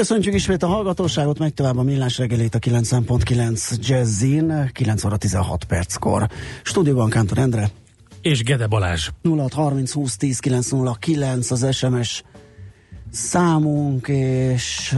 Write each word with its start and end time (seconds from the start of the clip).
Köszöntjük 0.00 0.34
ismét 0.34 0.62
a 0.62 0.66
hallgatóságot, 0.66 1.38
megy 1.38 1.54
tovább 1.54 1.76
a 1.76 1.82
millás 1.82 2.18
reggelét 2.18 2.54
a 2.54 2.58
90.9 2.58 3.88
Jazzin, 3.88 4.70
9 4.72 5.04
óra 5.04 5.16
16 5.16 5.64
perckor. 5.64 6.28
Stúdióban 6.62 7.10
Kántor 7.10 7.38
Endre. 7.38 7.70
És 8.22 8.42
Gede 8.42 8.66
Balázs. 8.66 9.08
0630 9.22 9.92
20 9.92 10.16
10 10.16 10.38
909 10.38 11.50
az 11.50 11.76
SMS 11.76 12.22
számunk, 13.10 14.08
és 14.08 14.96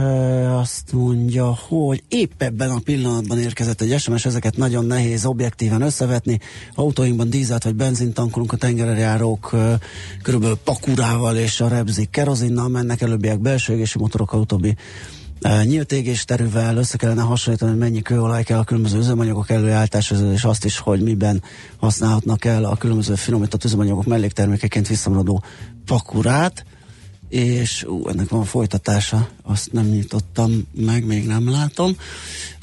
azt 0.49 0.91
mondja, 0.91 1.57
hogy 1.67 2.03
épp 2.07 2.41
ebben 2.41 2.69
a 2.69 2.79
pillanatban 2.83 3.39
érkezett 3.39 3.81
egy 3.81 3.99
SMS, 3.99 4.25
ezeket 4.25 4.57
nagyon 4.57 4.85
nehéz 4.85 5.25
objektíven 5.25 5.81
összevetni. 5.81 6.39
Autóinkban 6.75 7.29
dízelt 7.29 7.63
vagy 7.63 7.75
benzint 7.75 8.13
tankolunk, 8.13 8.51
a 8.53 8.57
tengerjárók 8.57 9.55
körülbelül 10.21 10.57
pakurával 10.63 11.37
és 11.37 11.61
a 11.61 11.67
rebzik 11.67 12.09
kerozinnal 12.09 12.67
mennek, 12.67 13.01
előbbiek 13.01 13.39
belső 13.39 13.73
égési 13.73 13.97
motorok, 13.97 14.33
utóbbi 14.33 14.75
nyílt 15.63 15.91
égésterűvel 15.91 16.77
össze 16.77 16.97
kellene 16.97 17.21
hasonlítani, 17.21 17.71
hogy 17.71 17.79
mennyi 17.79 18.01
kőolaj 18.01 18.43
kell 18.43 18.59
a 18.59 18.63
különböző 18.63 18.97
üzemanyagok 18.97 19.49
előállításhoz, 19.49 20.21
és 20.33 20.43
azt 20.43 20.65
is, 20.65 20.77
hogy 20.77 21.01
miben 21.01 21.43
használhatnak 21.77 22.45
el 22.45 22.63
a 22.63 22.75
különböző 22.75 23.15
finomított 23.15 23.63
üzemanyagok 23.63 24.05
melléktermékeként 24.05 24.87
visszamaradó 24.87 25.43
pakurát 25.85 26.65
és 27.33 27.83
ú, 27.83 28.07
ennek 28.07 28.29
van 28.29 28.43
folytatása, 28.43 29.27
azt 29.43 29.71
nem 29.71 29.85
nyitottam 29.85 30.67
meg, 30.75 31.05
még 31.05 31.27
nem 31.27 31.49
látom. 31.49 31.97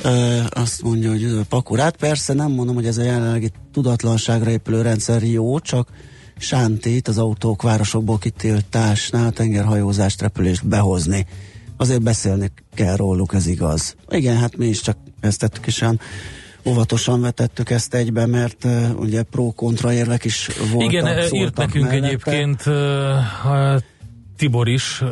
Ö, 0.02 0.40
azt 0.50 0.82
mondja, 0.82 1.10
hogy 1.10 1.40
pakurát, 1.48 1.96
persze 1.96 2.32
nem 2.32 2.50
mondom, 2.50 2.74
hogy 2.74 2.86
ez 2.86 2.98
a 2.98 3.02
jelenlegi 3.02 3.50
tudatlanságra 3.72 4.50
épülő 4.50 4.82
rendszer 4.82 5.22
jó, 5.22 5.58
csak 5.58 5.88
sántít 6.38 7.08
az 7.08 7.18
autók 7.18 7.62
városokból 7.62 8.18
kitiltásnál 8.18 9.30
tengerhajózást, 9.30 10.20
repülést 10.20 10.66
behozni. 10.66 11.26
Azért 11.76 12.02
beszélni 12.02 12.52
kell 12.74 12.96
róluk, 12.96 13.34
ez 13.34 13.46
igaz. 13.46 13.96
Igen, 14.08 14.36
hát 14.36 14.56
mi 14.56 14.66
is 14.66 14.80
csak 14.80 14.96
ezt 15.20 15.38
tettük 15.38 15.66
is 15.66 15.80
olyan 15.80 16.00
óvatosan 16.64 17.20
vetettük 17.20 17.70
ezt 17.70 17.94
egybe, 17.94 18.26
mert 18.26 18.64
uh, 18.64 19.00
ugye 19.00 19.22
pro-kontra 19.22 19.92
érvek 19.92 20.24
is 20.24 20.48
voltak. 20.72 20.92
Igen, 20.92 21.34
írt 21.34 21.56
nekünk 21.56 21.84
mellette. 21.84 22.06
egyébként 22.06 22.66
uh, 22.66 23.82
Tibor 24.40 24.68
is 24.68 25.02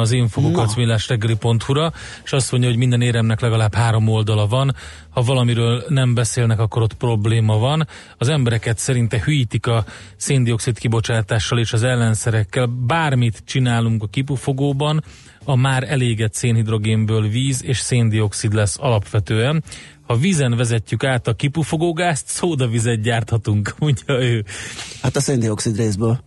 az 0.00 0.12
infokukacmillásreggeli.hu-ra, 0.12 1.92
és 2.24 2.32
azt 2.32 2.50
mondja, 2.50 2.68
hogy 2.68 2.78
minden 2.78 3.00
éremnek 3.00 3.40
legalább 3.40 3.74
három 3.74 4.08
oldala 4.08 4.46
van. 4.46 4.74
Ha 5.10 5.22
valamiről 5.22 5.84
nem 5.88 6.14
beszélnek, 6.14 6.58
akkor 6.58 6.82
ott 6.82 6.94
probléma 6.94 7.58
van. 7.58 7.88
Az 8.18 8.28
embereket 8.28 8.78
szerinte 8.78 9.22
hűítik 9.24 9.66
a 9.66 9.84
széndiokszid 10.16 10.78
kibocsátással 10.78 11.58
és 11.58 11.72
az 11.72 11.82
ellenszerekkel. 11.82 12.66
Bármit 12.66 13.42
csinálunk 13.44 14.02
a 14.02 14.06
kipufogóban, 14.06 15.04
a 15.44 15.56
már 15.56 15.90
elégett 15.90 16.34
szénhidrogénből 16.34 17.28
víz 17.28 17.64
és 17.64 17.78
széndiokszid 17.78 18.52
lesz 18.52 18.76
alapvetően. 18.80 19.64
Ha 20.06 20.16
vízen 20.16 20.56
vezetjük 20.56 21.04
át 21.04 21.26
a 21.26 21.34
kipufogógázt, 21.34 22.26
szódavizet 22.26 23.00
gyárthatunk, 23.00 23.74
mondja 23.78 24.22
ő. 24.22 24.44
Hát 25.02 25.16
a 25.16 25.20
széndiokszid 25.20 25.76
részből. 25.76 26.20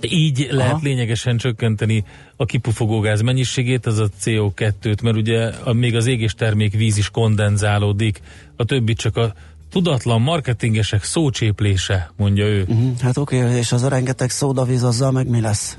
Így 0.00 0.46
lehet 0.50 0.72
Aha. 0.72 0.80
lényegesen 0.82 1.36
csökkenteni 1.36 2.04
a 2.36 2.44
kipufogógáz 2.44 3.20
mennyiségét, 3.20 3.86
az 3.86 3.98
a 3.98 4.08
CO2-t, 4.24 5.02
mert 5.02 5.16
ugye 5.16 5.46
a, 5.64 5.72
még 5.72 5.96
az 5.96 6.06
égés 6.06 6.34
termék 6.34 6.72
víz 6.72 6.96
is 6.96 7.10
kondenzálódik, 7.10 8.20
a 8.56 8.64
többi 8.64 8.94
csak 8.94 9.16
a 9.16 9.34
tudatlan 9.70 10.20
marketingesek 10.20 11.04
szócséplése, 11.04 12.10
mondja 12.16 12.44
ő. 12.46 12.60
Uh-huh. 12.68 12.98
Hát 13.00 13.16
oké, 13.16 13.42
okay, 13.42 13.56
és 13.56 13.72
az 13.72 13.82
a 13.82 13.88
rengeteg 13.88 14.30
szódavíz 14.30 14.82
azzal 14.82 15.10
meg 15.10 15.28
mi 15.28 15.40
lesz? 15.40 15.78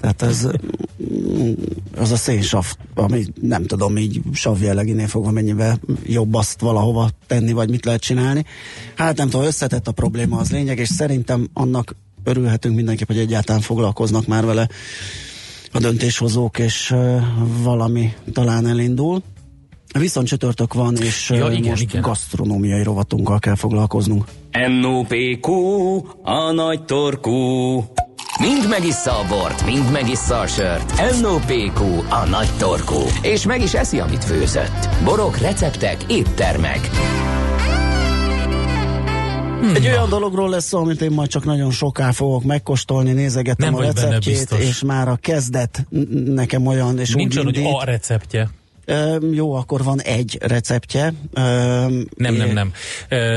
Tehát 0.00 0.22
ez 0.22 0.48
az 1.96 2.10
a 2.10 2.16
szénsav, 2.16 2.66
ami 2.94 3.24
nem 3.40 3.66
tudom, 3.66 3.96
így 3.96 4.20
sav 4.32 4.62
jellegénél 4.62 5.06
fogva 5.06 5.30
mennyivel 5.30 5.80
jobb 6.06 6.34
azt 6.34 6.60
valahova 6.60 7.10
tenni, 7.26 7.52
vagy 7.52 7.70
mit 7.70 7.84
lehet 7.84 8.00
csinálni. 8.00 8.44
Hát 8.94 9.16
nem 9.16 9.28
tudom, 9.28 9.46
összetett 9.46 9.88
a 9.88 9.92
probléma 9.92 10.38
az 10.38 10.50
lényeg, 10.50 10.78
és 10.78 10.88
szerintem 10.88 11.48
annak 11.52 11.94
örülhetünk 12.24 12.74
mindenképp, 12.74 13.06
hogy 13.06 13.18
egyáltalán 13.18 13.60
foglalkoznak 13.60 14.26
már 14.26 14.44
vele 14.44 14.68
a 15.72 15.78
döntéshozók, 15.78 16.58
és 16.58 16.94
valami 17.62 18.12
talán 18.32 18.66
elindul. 18.66 19.22
Viszont 19.98 20.26
csütörtök 20.26 20.74
van, 20.74 20.96
és 20.96 21.30
ja, 21.30 21.50
igen, 21.50 21.70
most 21.70 21.82
igen. 21.82 22.00
gasztronómiai 22.00 22.82
rovatunkkal 22.82 23.38
kell 23.38 23.54
foglalkoznunk. 23.54 24.24
NOPQ, 24.80 25.52
a 26.22 26.52
nagy 26.52 26.84
torkú. 26.84 27.32
Mind 28.40 28.68
megissza 28.68 29.18
a 29.18 29.26
bort, 29.28 29.64
mind 29.64 29.90
megissza 29.92 30.38
a 30.38 30.46
sört. 30.46 31.20
NOPQ, 31.20 31.82
a 32.08 32.28
nagy 32.28 32.48
torkú. 32.58 33.00
És 33.22 33.46
meg 33.46 33.62
is 33.62 33.74
eszi, 33.74 33.98
amit 33.98 34.24
főzött. 34.24 34.88
Borok, 35.04 35.38
receptek, 35.38 35.96
éttermek. 36.08 36.90
Hmm. 39.64 39.74
Egy 39.74 39.86
olyan 39.86 40.08
dologról 40.08 40.48
lesz 40.48 40.66
szó, 40.66 40.78
amit 40.78 41.00
én 41.00 41.10
majd 41.10 41.28
csak 41.28 41.44
nagyon 41.44 41.70
soká 41.70 42.10
fogok 42.10 42.44
megkóstolni, 42.44 43.12
nézegetem 43.12 43.72
Nem 43.72 43.80
a 43.80 43.84
receptjét, 43.84 44.50
és 44.58 44.82
már 44.82 45.08
a 45.08 45.18
kezdet 45.20 45.86
nekem 46.24 46.66
olyan, 46.66 46.98
és 46.98 47.14
Nincs 47.14 47.36
úgy 47.38 47.46
indít, 47.46 47.64
hogy 47.64 47.74
a 47.80 47.84
receptje. 47.84 48.48
Jó, 49.32 49.52
akkor 49.52 49.82
van 49.82 50.00
egy 50.00 50.38
receptje. 50.40 51.12
Nem, 51.32 52.34
nem, 52.34 52.52
nem. 52.52 52.72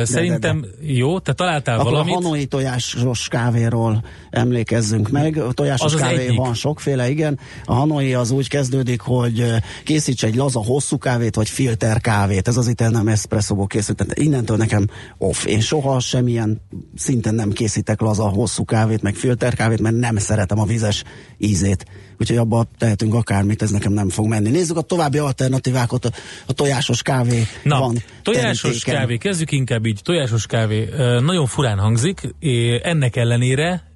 Szerintem 0.03 0.61
de, 0.61 0.67
de, 0.67 0.73
de. 0.79 0.93
jó, 0.93 1.19
te 1.19 1.33
találtál 1.33 1.79
akkor 1.79 1.91
valamit. 1.91 2.13
a 2.13 2.15
hanoi 2.15 2.45
tojásos 2.45 3.27
kávéról 3.27 4.03
emlékezzünk 4.29 5.09
meg. 5.09 5.37
A 5.37 5.51
tojásos 5.51 5.93
az 5.93 5.99
kávé 5.99 6.27
az 6.27 6.35
van 6.35 6.53
sokféle, 6.53 7.09
igen. 7.09 7.39
A 7.65 7.73
hanoi 7.73 8.13
az 8.13 8.31
úgy 8.31 8.49
kezdődik, 8.49 9.01
hogy 9.01 9.53
készíts 9.83 10.23
egy 10.23 10.35
laza 10.35 10.63
hosszú 10.63 10.97
kávét, 10.97 11.35
vagy 11.35 11.49
filter 11.49 12.01
kávét. 12.01 12.47
Ez 12.47 12.57
az 12.57 12.67
itt 12.67 12.79
nem 12.79 13.07
eszpresszóból 13.07 13.67
készült. 13.67 13.97
Tehát 13.97 14.17
innentől 14.17 14.57
nekem 14.57 14.87
off. 15.17 15.45
Én 15.45 15.59
soha 15.59 15.99
semmilyen 15.99 16.61
szinten 16.95 17.35
nem 17.35 17.51
készítek 17.51 18.01
laza 18.01 18.27
hosszú 18.27 18.65
kávét, 18.65 19.01
meg 19.01 19.15
filter 19.15 19.55
kávét, 19.55 19.81
mert 19.81 19.95
nem 19.95 20.17
szeretem 20.17 20.59
a 20.59 20.65
vizes 20.65 21.03
ízét 21.37 21.85
úgyhogy 22.19 22.37
abba 22.37 22.65
tehetünk 22.77 23.13
akármit, 23.13 23.61
ez 23.61 23.69
nekem 23.69 23.93
nem 23.93 24.09
fog 24.09 24.27
menni. 24.27 24.49
Nézzük 24.49 24.77
a 24.77 24.81
további 24.81 25.17
alternatívákat, 25.17 26.05
a, 26.47 26.53
tojásos 26.53 27.01
kávé 27.01 27.43
Na, 27.63 27.79
van. 27.79 28.03
Tojásos 28.21 28.61
terítéken. 28.61 28.95
kávé, 28.95 29.17
kezdjük 29.17 29.51
inkább 29.51 29.85
így, 29.85 29.99
tojásos 30.03 30.45
kávé, 30.45 30.89
nagyon 31.19 31.45
furán 31.45 31.77
hangzik, 31.77 32.35
ennek 32.83 33.15
ellenére 33.15 33.91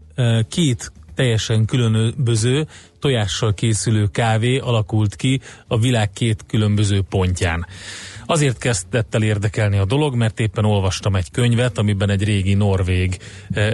két 0.49 0.91
teljesen 1.15 1.65
különböző 1.65 2.67
tojással 2.99 3.53
készülő 3.53 4.07
kávé 4.07 4.57
alakult 4.57 5.15
ki 5.15 5.41
a 5.67 5.79
világ 5.79 6.11
két 6.11 6.43
különböző 6.47 7.01
pontján. 7.09 7.65
Azért 8.25 8.57
kezdett 8.57 9.15
el 9.15 9.23
érdekelni 9.23 9.77
a 9.77 9.85
dolog, 9.85 10.15
mert 10.15 10.39
éppen 10.39 10.65
olvastam 10.65 11.15
egy 11.15 11.31
könyvet, 11.31 11.77
amiben 11.77 12.09
egy 12.09 12.23
régi 12.23 12.53
norvég 12.53 13.17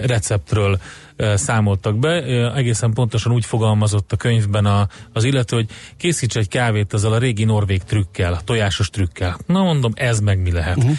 receptről 0.06 0.80
számoltak 1.18 2.00
be. 2.00 2.24
Egészen 2.54 2.94
pontosan 2.94 3.32
úgy 3.32 3.46
fogalmazott 3.46 4.12
a 4.12 4.16
könyvben 4.16 4.66
a, 4.66 4.88
az 5.14 5.24
illető, 5.24 5.56
hogy 5.56 5.70
készíts 5.98 6.38
egy 6.38 6.48
kávét 6.48 6.94
azzal 6.94 7.14
a 7.14 7.18
régi 7.18 7.44
norvég 7.44 7.84
trükkel, 7.84 8.34
a 8.34 8.42
tojásos 8.44 8.90
trükkel. 8.90 9.38
Na 9.46 9.64
mondom, 9.64 9.92
ez 9.96 10.20
meg 10.20 10.42
mi 10.42 10.52
lehet. 10.52 10.78
Uh-huh. 10.78 10.98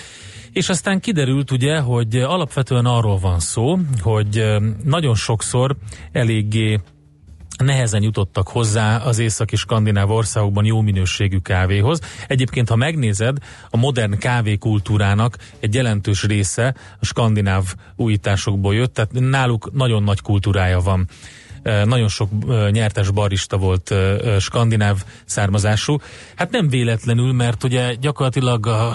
És 0.53 0.69
aztán 0.69 1.01
kiderült 1.01 1.51
ugye, 1.51 1.79
hogy 1.79 2.17
alapvetően 2.17 2.87
arról 2.87 3.19
van 3.19 3.41
szó, 3.41 3.79
hogy 4.01 4.45
nagyon 4.85 5.15
sokszor 5.15 5.77
eléggé 6.13 6.81
nehezen 7.65 8.03
jutottak 8.03 8.49
hozzá 8.49 8.97
az 8.97 9.19
északi 9.19 9.57
skandináv 9.57 10.11
országokban 10.11 10.65
jó 10.65 10.81
minőségű 10.81 11.39
kávéhoz. 11.39 12.01
Egyébként, 12.27 12.69
ha 12.69 12.77
megnézed, 12.77 13.37
a 13.71 13.77
modern 13.77 14.19
kávékultúrának 14.19 15.37
egy 15.61 15.75
jelentős 15.75 16.23
része 16.25 16.75
a 17.01 17.05
skandináv 17.05 17.75
újításokból 17.97 18.75
jött, 18.75 18.95
tehát 18.95 19.13
náluk 19.13 19.71
nagyon 19.73 20.03
nagy 20.03 20.21
kultúrája 20.21 20.81
van 20.81 21.09
nagyon 21.85 22.09
sok 22.09 22.31
nyertes 22.71 23.11
barista 23.11 23.57
volt 23.57 23.95
skandináv 24.39 25.03
származású. 25.25 25.97
Hát 26.35 26.51
nem 26.51 26.69
véletlenül, 26.69 27.33
mert 27.33 27.65
ugye 27.65 27.95
gyakorlatilag 27.95 28.67
a 28.67 28.95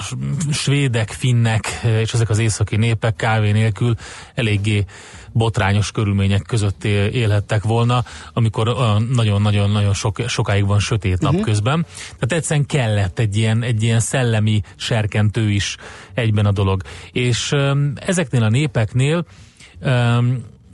svédek, 0.52 1.10
finnek 1.10 1.68
és 2.00 2.14
ezek 2.14 2.30
az 2.30 2.40
északi 2.40 2.76
népek 2.76 3.16
kávé 3.16 3.52
nélkül 3.52 3.96
eléggé 4.34 4.86
botrányos 5.34 5.92
körülmények 5.92 6.42
között 6.42 6.84
élhettek 6.84 7.64
volna, 7.64 8.04
amikor 8.34 8.76
nagyon-nagyon-nagyon 9.10 9.94
sok, 9.94 10.22
sokáig 10.28 10.66
van 10.66 10.80
sötét 10.80 11.20
nap 11.20 11.32
uh-huh. 11.32 11.48
közben. 11.48 11.86
Tehát 12.06 12.32
egyszerűen 12.32 12.66
kellett 12.66 13.20
egy 13.20 13.38
ilyen, 13.38 13.64
egy 13.64 13.84
ilyen 13.84 14.00
szellemi 14.00 14.62
serkentő 14.76 15.52
is 15.52 15.78
egyben 16.14 16.46
a 16.46 16.52
dolog. 16.52 16.82
És 17.12 17.56
ezeknél 17.96 18.44
a 18.44 18.50
népeknél 18.50 19.26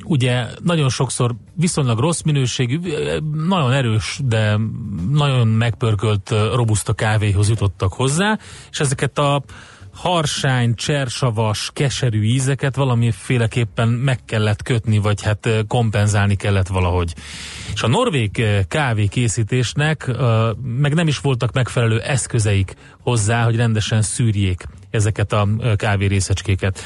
ugye 0.04 0.46
nagyon 0.64 0.90
sokszor 0.90 1.36
viszonylag 1.54 2.00
rossz 2.00 2.22
minőségű, 2.22 2.80
nagyon 3.46 3.72
erős, 3.72 4.20
de 4.24 4.60
nagyon 5.12 5.48
megpörkölt 5.48 6.30
robuszta 6.54 6.94
kávéhoz 6.94 7.50
jutottak 7.50 7.94
hozzá, 7.94 8.40
és 8.72 8.80
ezeket 8.80 9.18
a 9.18 9.44
harsány, 9.94 10.74
csersavas, 10.76 11.70
keserű 11.74 12.24
ízeket 12.24 12.76
valamiféleképpen 12.76 13.88
meg 13.88 14.26
kellett 14.26 14.64
kötni, 14.64 14.98
vagy 14.98 15.22
hát 15.22 15.50
kompenzálni 15.68 16.36
kellett 16.36 16.68
valahogy. 16.68 17.14
És 17.74 17.84
a 17.84 17.88
norvég 17.88 18.44
kávé 18.68 19.08
készítésnek 19.08 20.12
meg 20.64 20.94
nem 20.94 21.08
is 21.08 21.20
voltak 21.20 21.54
megfelelő 21.54 22.00
eszközeik 22.00 22.76
hozzá, 23.02 23.44
hogy 23.44 23.56
rendesen 23.56 24.02
szűrjék 24.02 24.64
ezeket 24.90 25.34
a 25.34 25.48
kávérészecskéket. 25.76 26.80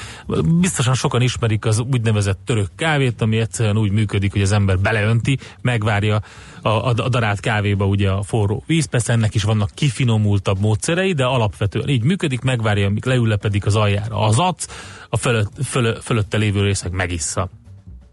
Biztosan 0.59 0.93
sokan 0.93 1.21
ismerik 1.21 1.65
az 1.65 1.79
úgynevezett 1.79 2.39
török 2.45 2.69
kávét, 2.75 3.21
ami 3.21 3.37
egyszerűen 3.37 3.77
úgy 3.77 3.91
működik, 3.91 4.31
hogy 4.31 4.41
az 4.41 4.51
ember 4.51 4.79
beleönti, 4.79 5.37
megvárja 5.61 6.21
a, 6.61 6.69
a, 6.69 6.93
a 6.97 7.09
darált 7.09 7.39
kávéba 7.39 7.85
ugye 7.85 8.09
a 8.09 8.23
forró 8.23 8.63
víz, 8.67 8.85
persze 8.85 9.13
ennek 9.13 9.35
is 9.35 9.43
vannak 9.43 9.69
kifinomultabb 9.73 10.59
módszerei, 10.59 11.13
de 11.13 11.25
alapvetően 11.25 11.89
így 11.89 12.03
működik, 12.03 12.41
megvárja, 12.41 12.85
amíg 12.85 13.05
leülepedik 13.05 13.65
az 13.65 13.75
aljára 13.75 14.17
az 14.19 14.39
ac, 14.39 14.65
a 15.09 15.17
fölött, 15.17 15.51
föl, 15.63 15.95
fölötte 16.01 16.37
lévő 16.37 16.61
részek 16.61 16.91
megissza. 16.91 17.49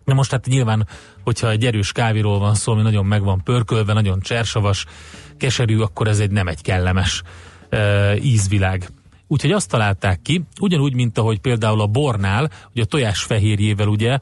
Na 0.05 0.15
most 0.15 0.31
hát 0.31 0.47
nyilván, 0.47 0.87
hogyha 1.25 1.51
egy 1.51 1.65
erős 1.65 1.93
kávéról 1.93 2.39
van 2.39 2.55
szó, 2.55 2.73
ami 2.73 2.83
nagyon 2.83 3.07
meg 3.07 3.23
van 3.23 3.43
pörkölve, 3.45 3.93
nagyon 3.93 4.21
csersavas, 4.21 4.87
keserű, 5.37 5.79
akkor 5.79 6.09
ez 6.09 6.19
egy 6.19 6.31
nem 6.31 6.49
egy 6.49 6.63
kellemes 6.63 7.23
uh, 7.71 8.25
ízvilág. 8.25 8.89
Úgyhogy 9.33 9.53
azt 9.53 9.69
találták 9.69 10.23
ki, 10.23 10.43
ugyanúgy, 10.61 10.95
mint 10.95 11.19
ahogy 11.19 11.39
például 11.39 11.81
a 11.81 11.87
bornál, 11.87 12.51
hogy 12.73 12.83
a 12.83 12.85
tojás 12.85 13.23
fehérjével 13.23 13.89
ugye 13.89 14.19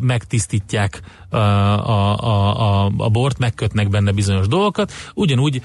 megtisztítják 0.00 1.00
a, 1.28 1.36
a, 1.36 2.20
a, 2.20 2.92
a, 2.96 3.08
bort, 3.08 3.38
megkötnek 3.38 3.88
benne 3.88 4.12
bizonyos 4.12 4.48
dolgokat, 4.48 4.92
ugyanúgy 5.14 5.62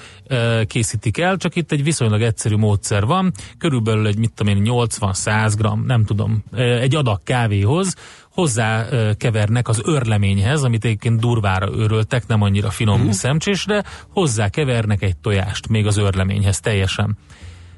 készítik 0.68 1.18
el, 1.18 1.38
csak 1.38 1.56
itt 1.56 1.72
egy 1.72 1.84
viszonylag 1.84 2.22
egyszerű 2.22 2.56
módszer 2.56 3.06
van, 3.06 3.32
körülbelül 3.58 4.08
egy, 4.08 4.18
mit 4.18 4.32
tudom 4.34 4.56
én, 4.56 4.64
80-100 4.66 5.54
gram, 5.58 5.86
nem 5.86 6.06
tudom, 6.06 6.44
egy 6.56 6.96
adag 6.96 7.20
kávéhoz, 7.24 7.96
hozzá 8.30 8.88
kevernek 9.18 9.68
az 9.68 9.82
örleményhez, 9.84 10.64
amit 10.64 10.86
egyébként 10.86 11.20
durvára 11.20 11.72
őröltek, 11.76 12.28
nem 12.28 12.42
annyira 12.42 12.70
finom 12.70 13.00
uh-huh. 13.00 13.12
szemcsésre, 13.12 13.84
hozzá 14.10 14.50
kevernek 14.50 15.02
egy 15.02 15.18
tojást 15.18 15.68
még 15.68 15.86
az 15.86 15.98
örleményhez 15.98 16.60
teljesen 16.60 17.18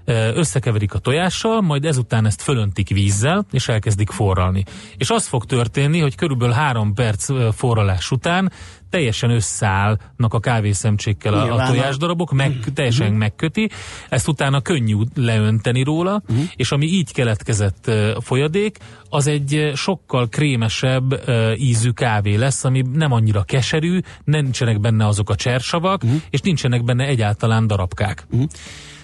összekeverik 0.05 0.93
a 0.93 0.99
tojással, 0.99 1.61
majd 1.61 1.85
ezután 1.85 2.25
ezt 2.25 2.41
fölöntik 2.41 2.89
vízzel, 2.89 3.45
és 3.51 3.67
elkezdik 3.67 4.09
forralni. 4.09 4.63
És 4.97 5.09
az 5.09 5.27
fog 5.27 5.45
történni, 5.45 5.99
hogy 5.99 6.15
körülbelül 6.15 6.53
három 6.53 6.93
perc 6.93 7.29
forralás 7.55 8.11
után 8.11 8.51
teljesen 8.89 9.29
összeállnak 9.29 10.33
a 10.33 10.39
kávészemcsékkel 10.39 11.33
a, 11.33 11.53
a 11.55 11.67
tojásdarabok, 11.67 12.31
meg, 12.31 12.49
uh-huh. 12.49 12.73
teljesen 12.73 13.05
uh-huh. 13.05 13.19
megköti, 13.19 13.69
ezt 14.09 14.27
utána 14.27 14.61
könnyű 14.61 14.95
leönteni 15.15 15.83
róla, 15.83 16.21
uh-huh. 16.27 16.45
és 16.55 16.71
ami 16.71 16.85
így 16.85 17.13
keletkezett 17.13 17.91
folyadék, 18.19 18.77
az 19.09 19.27
egy 19.27 19.71
sokkal 19.75 20.27
krémesebb 20.29 21.29
ízű 21.55 21.89
kávé 21.89 22.35
lesz, 22.35 22.63
ami 22.63 22.83
nem 22.93 23.11
annyira 23.11 23.43
keserű, 23.43 23.99
nincsenek 24.23 24.79
benne 24.79 25.07
azok 25.07 25.29
a 25.29 25.35
csersavak, 25.35 26.03
uh-huh. 26.03 26.21
és 26.29 26.39
nincsenek 26.39 26.83
benne 26.83 27.05
egyáltalán 27.05 27.67
darabkák. 27.67 28.25
Uh-huh. 28.31 28.49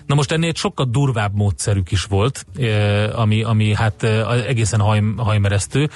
Na 0.09 0.15
most 0.15 0.31
ennél 0.31 0.53
sokkal 0.55 0.85
durvább 0.85 1.35
módszerük 1.35 1.91
is 1.91 2.03
volt, 2.03 2.45
ami, 3.15 3.43
ami 3.43 3.75
hát 3.75 4.03
egészen 4.47 4.79
haj, 4.79 5.03
hajmeresztő. 5.17 5.89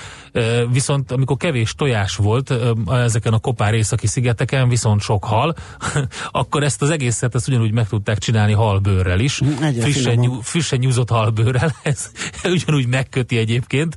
Viszont 0.71 1.11
amikor 1.11 1.37
kevés 1.37 1.73
tojás 1.75 2.15
volt 2.15 2.53
ezeken 2.91 3.33
a 3.33 3.39
kopár 3.39 3.73
északi 3.73 4.07
szigeteken, 4.07 4.69
viszont 4.69 5.01
sok 5.01 5.23
hal, 5.23 5.55
akkor 6.31 6.63
ezt 6.63 6.81
az 6.81 6.89
egészet 6.89 7.35
ezt 7.35 7.47
ugyanúgy 7.47 7.71
meg 7.71 7.87
tudták 7.87 8.17
csinálni 8.17 8.53
halbőrrel 8.53 9.19
is. 9.19 9.41
frissen, 9.79 10.15
nyú, 10.15 10.39
frissen 10.41 10.79
nyúzott 10.79 11.09
halbőrrel, 11.09 11.75
ez 11.83 12.11
ugyanúgy 12.43 12.87
megköti 12.87 13.37
egyébként 13.37 13.95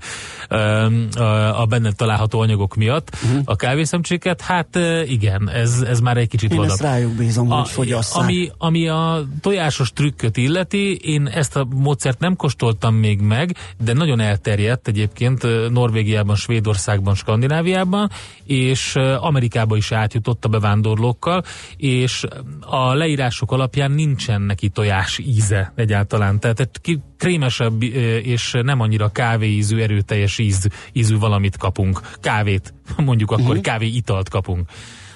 a 1.52 1.66
benne 1.68 1.92
található 1.92 2.40
anyagok 2.40 2.74
miatt 2.74 3.16
uh-huh. 3.24 3.42
a 3.44 3.56
kávészemcséket. 3.56 4.40
Hát 4.40 4.78
igen, 5.06 5.50
ez, 5.50 5.80
ez 5.86 6.00
már 6.00 6.16
egy 6.16 6.28
kicsit 6.28 6.50
Én 6.50 6.56
vadabb. 6.56 6.72
ezt 6.72 6.82
rájuk 6.82 7.12
bízom, 7.12 7.52
a, 7.52 7.56
hogy 7.56 7.68
fogyasszák. 7.68 8.22
Ami, 8.22 8.50
ami 8.58 8.88
a 8.88 9.24
tojásos 9.40 9.92
trükköt 10.06 10.37
illeti, 10.37 10.97
én 10.97 11.26
ezt 11.26 11.56
a 11.56 11.67
módszert 11.75 12.19
nem 12.19 12.37
kóstoltam 12.37 12.94
még 12.94 13.20
meg, 13.20 13.56
de 13.79 13.93
nagyon 13.93 14.20
elterjedt 14.20 14.88
egyébként 14.88 15.43
Norvégiában, 15.70 16.37
Svédországban, 16.37 17.14
Skandináviában, 17.14 18.11
és 18.44 18.94
Amerikába 19.20 19.76
is 19.76 19.93
átjutott 19.93 20.44
a 20.44 20.49
bevándorlókkal, 20.49 21.43
és 21.76 22.25
a 22.61 22.94
leírások 22.94 23.53
alapján 23.53 23.91
nincsen 23.91 24.43
neki 24.43 24.69
tojás 24.69 25.19
íze 25.19 25.73
egyáltalán. 25.75 26.41
Tehát 26.41 26.61
egy 26.61 27.00
krémesebb 27.17 27.82
és 28.23 28.56
nem 28.62 28.81
annyira 28.81 29.09
kávéízű, 29.09 29.79
erőteljes 29.79 30.38
íz, 30.38 30.69
ízű 30.93 31.19
valamit 31.19 31.56
kapunk. 31.56 32.00
Kávét, 32.20 32.75
mondjuk 32.97 33.31
akkor 33.31 33.44
uh-huh. 33.44 33.61
kávé 33.61 33.87
italt 33.87 34.29
kapunk. 34.29 34.70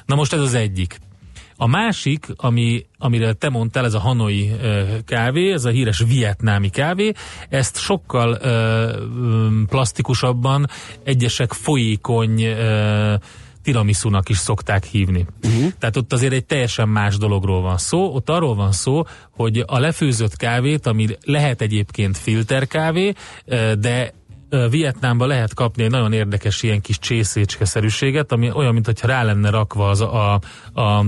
Na 0.07 0.15
most 0.15 0.33
ez 0.33 0.41
az 0.41 0.55
egyik. 0.55 0.99
A 1.63 1.67
másik, 1.67 2.27
ami, 2.37 2.87
amire 2.99 3.33
te 3.33 3.49
mondtál, 3.49 3.85
ez 3.85 3.95
a 3.95 3.99
hanoi 3.99 4.53
kávé, 5.05 5.53
ez 5.53 5.65
a 5.65 5.71
híres 5.71 6.03
vietnámi 6.07 6.69
kávé, 6.69 7.13
ezt 7.49 7.79
sokkal 7.79 8.31
uh, 8.31 9.69
plastikusabban 9.69 10.67
egyesek 11.05 11.53
folyékony 11.53 12.47
uh, 12.47 13.15
tiramisunak 13.63 14.29
is 14.29 14.37
szokták 14.37 14.85
hívni. 14.85 15.27
Uh-huh. 15.43 15.73
Tehát 15.79 15.97
ott 15.97 16.13
azért 16.13 16.33
egy 16.33 16.45
teljesen 16.45 16.89
más 16.89 17.17
dologról 17.17 17.61
van 17.61 17.79
szó. 17.79 18.15
Ott 18.15 18.31
arról 18.31 18.55
van 18.55 18.73
szó, 18.73 19.03
hogy 19.31 19.65
a 19.67 19.79
lefőzött 19.79 20.37
kávét, 20.37 20.87
ami 20.87 21.07
lehet 21.25 21.61
egyébként 21.61 22.17
filterkávé, 22.17 23.13
de 23.79 24.15
Vietnámban 24.71 25.29
lehet 25.29 25.55
kapni 25.55 25.83
egy 25.83 25.91
nagyon 25.91 26.13
érdekes 26.13 26.63
ilyen 26.63 26.81
kis 26.81 26.99
csészécske-szerűséget, 26.99 28.33
ami 28.33 28.51
olyan, 28.51 28.73
mintha 28.73 29.07
rá 29.07 29.23
lenne 29.23 29.51
rakva 29.51 29.89
az 29.89 30.01
a, 30.01 30.33
a, 30.33 30.81
a 30.81 31.05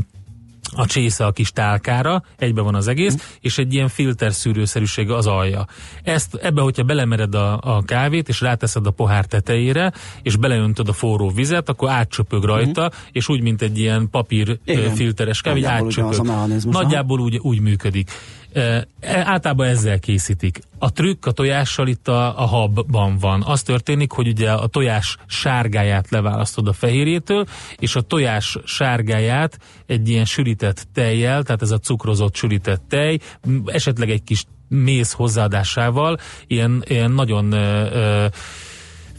a 0.76 0.86
csésze 0.86 1.26
a 1.26 1.32
kis 1.32 1.50
tálkára, 1.50 2.22
egybe 2.38 2.60
van 2.60 2.74
az 2.74 2.88
egész, 2.88 3.14
mm. 3.14 3.16
és 3.40 3.58
egy 3.58 3.74
ilyen 3.74 3.88
filterszűrőszerűség 3.88 5.10
az 5.10 5.26
alja. 5.26 5.66
Ezt 6.02 6.34
ebbe, 6.34 6.60
hogyha 6.60 6.82
belemered 6.82 7.34
a, 7.34 7.58
a 7.62 7.82
kávét, 7.82 8.28
és 8.28 8.40
ráteszed 8.40 8.86
a 8.86 8.90
pohár 8.90 9.24
tetejére, 9.24 9.92
és 10.22 10.36
beleöntöd 10.36 10.88
a 10.88 10.92
forró 10.92 11.30
vizet, 11.30 11.68
akkor 11.68 11.90
átcsöpög 11.90 12.44
rajta, 12.44 12.82
mm. 12.82 12.98
és 13.12 13.28
úgy, 13.28 13.40
mint 13.40 13.62
egy 13.62 13.78
ilyen 13.78 14.10
papír 14.10 14.58
Igen. 14.64 14.94
filteres 14.94 15.40
kávé, 15.40 15.62
átcsöpög. 15.62 16.26
Nagyjából 16.64 17.20
úgy, 17.20 17.38
úgy 17.38 17.60
működik. 17.60 18.10
E, 18.52 18.86
általában 19.00 19.66
ezzel 19.66 19.98
készítik. 19.98 20.60
A 20.78 20.92
trükk 20.92 21.26
a 21.26 21.30
tojással 21.30 21.88
itt 21.88 22.08
a, 22.08 22.40
a 22.42 22.46
habban 22.46 23.18
van. 23.18 23.42
Az 23.42 23.62
történik, 23.62 24.12
hogy 24.12 24.28
ugye 24.28 24.50
a 24.50 24.66
tojás 24.66 25.16
sárgáját 25.26 26.10
leválasztod 26.10 26.68
a 26.68 26.72
fehérjétől, 26.72 27.46
és 27.76 27.96
a 27.96 28.00
tojás 28.00 28.58
sárgáját 28.64 29.58
egy 29.86 30.08
ilyen 30.08 30.24
sűrített 30.24 30.86
tejjel, 30.94 31.42
tehát 31.42 31.62
ez 31.62 31.70
a 31.70 31.78
cukrozott 31.78 32.34
sűrített 32.34 32.82
tej, 32.88 33.18
esetleg 33.66 34.10
egy 34.10 34.22
kis 34.22 34.44
méz 34.68 35.12
hozzáadásával, 35.12 36.18
ilyen, 36.46 36.82
ilyen 36.86 37.10
nagyon 37.10 37.52
ö, 37.52 37.90
ö, 37.92 38.26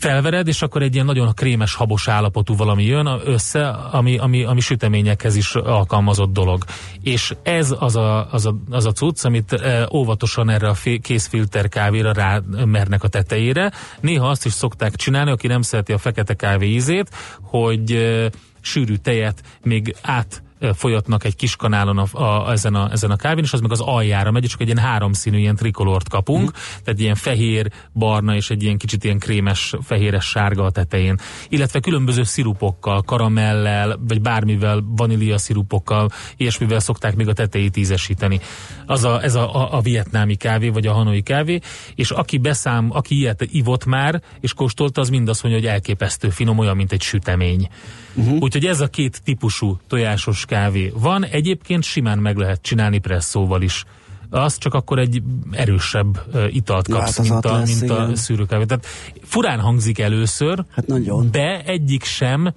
felvered, 0.03 0.47
és 0.47 0.61
akkor 0.61 0.81
egy 0.81 0.93
ilyen 0.93 1.05
nagyon 1.05 1.33
krémes, 1.33 1.75
habos 1.75 2.07
állapotú 2.07 2.55
valami 2.55 2.83
jön 2.83 3.21
össze, 3.25 3.67
ami, 3.69 4.17
ami, 4.17 4.43
ami 4.43 4.59
süteményekhez 4.59 5.35
is 5.35 5.55
alkalmazott 5.55 6.33
dolog. 6.33 6.63
És 7.01 7.35
ez 7.43 7.75
az 7.79 7.95
a, 7.95 8.31
az 8.31 8.45
a, 8.45 8.55
az 8.69 8.85
a 8.85 8.91
cucc, 8.91 9.25
amit 9.25 9.53
e, 9.53 9.87
óvatosan 9.93 10.49
erre 10.49 10.67
a 10.67 10.75
készfilter 11.01 11.69
kávéra 11.69 12.11
rá 12.13 12.41
mernek 12.65 13.03
a 13.03 13.07
tetejére. 13.07 13.71
Néha 13.99 14.27
azt 14.29 14.45
is 14.45 14.51
szokták 14.51 14.95
csinálni, 14.95 15.31
aki 15.31 15.47
nem 15.47 15.61
szereti 15.61 15.93
a 15.93 15.97
fekete 15.97 16.33
kávé 16.33 16.67
ízét, 16.67 17.09
hogy 17.41 17.91
e, 17.91 18.29
sűrű 18.61 18.95
tejet 18.95 19.43
még 19.61 19.95
át 20.01 20.43
folyatnak 20.73 21.23
egy 21.23 21.35
kis 21.35 21.55
kanálon 21.55 21.97
a, 21.97 22.23
a, 22.23 22.51
ezen, 22.51 22.75
a, 22.75 22.91
ezen 22.91 23.11
a 23.11 23.15
kávén, 23.15 23.43
és 23.43 23.53
az 23.53 23.59
meg 23.59 23.71
az 23.71 23.81
aljára 23.81 24.31
megy, 24.31 24.43
és 24.43 24.49
csak 24.49 24.61
egy 24.61 24.67
ilyen 24.67 24.85
háromszínű 24.85 25.37
ilyen 25.37 25.55
trikolort 25.55 26.09
kapunk, 26.09 26.43
mm. 26.43 26.81
tehát 26.83 26.99
ilyen 26.99 27.15
fehér, 27.15 27.71
barna 27.93 28.35
és 28.35 28.49
egy 28.49 28.63
ilyen 28.63 28.77
kicsit 28.77 29.03
ilyen 29.03 29.19
krémes, 29.19 29.75
fehéres 29.81 30.25
sárga 30.25 30.63
a 30.63 30.71
tetején. 30.71 31.19
Illetve 31.49 31.79
különböző 31.79 32.23
szirupokkal, 32.23 33.01
karamellel, 33.01 33.99
vagy 34.07 34.21
bármivel, 34.21 34.83
vanília 34.95 35.37
szirupokkal, 35.37 36.09
ilyesmivel 36.37 36.79
szokták 36.79 37.15
még 37.15 37.27
a 37.27 37.33
tetejét 37.33 37.77
ízesíteni. 37.77 38.39
Az 38.85 39.03
a, 39.03 39.23
ez 39.23 39.35
a, 39.35 39.55
a, 39.55 39.77
a 39.77 39.81
vietnámi 39.81 40.35
kávé, 40.35 40.69
vagy 40.69 40.87
a 40.87 40.93
hanoi 40.93 41.21
kávé, 41.21 41.59
és 41.95 42.11
aki 42.11 42.37
beszám, 42.37 42.89
aki 42.91 43.17
ilyet 43.17 43.41
ivott 43.51 43.85
már, 43.85 44.21
és 44.39 44.53
kóstolta, 44.53 45.01
az 45.01 45.09
mind 45.09 45.29
azt 45.29 45.43
mondja, 45.43 45.61
hogy 45.61 45.69
elképesztő 45.69 46.29
finom, 46.29 46.57
olyan, 46.57 46.75
mint 46.75 46.91
egy 46.91 47.01
sütemény. 47.01 47.69
Uh-huh. 48.15 48.41
Úgyhogy 48.41 48.65
ez 48.65 48.79
a 48.79 48.87
két 48.87 49.21
típusú 49.23 49.79
tojásos 49.87 50.45
kávé 50.45 50.91
van. 50.95 51.25
Egyébként 51.25 51.83
simán 51.83 52.17
meg 52.17 52.37
lehet 52.37 52.61
csinálni 52.61 52.97
presszóval 52.97 53.61
is 53.61 53.85
az 54.33 54.57
csak 54.57 54.73
akkor 54.73 54.99
egy 54.99 55.23
erősebb 55.51 56.19
italt 56.49 56.87
kapsz, 56.87 57.19
mint 57.19 57.45
a, 57.45 57.57
lesz, 57.57 57.79
mint 57.79 57.91
a 57.91 58.15
szűrőkávé. 58.15 58.63
Tehát 58.63 58.85
furán 59.23 59.59
hangzik 59.59 59.99
először, 59.99 60.65
hát 60.75 60.87
nagyon. 60.87 61.31
de 61.31 61.61
egyik 61.65 62.03
sem 62.03 62.53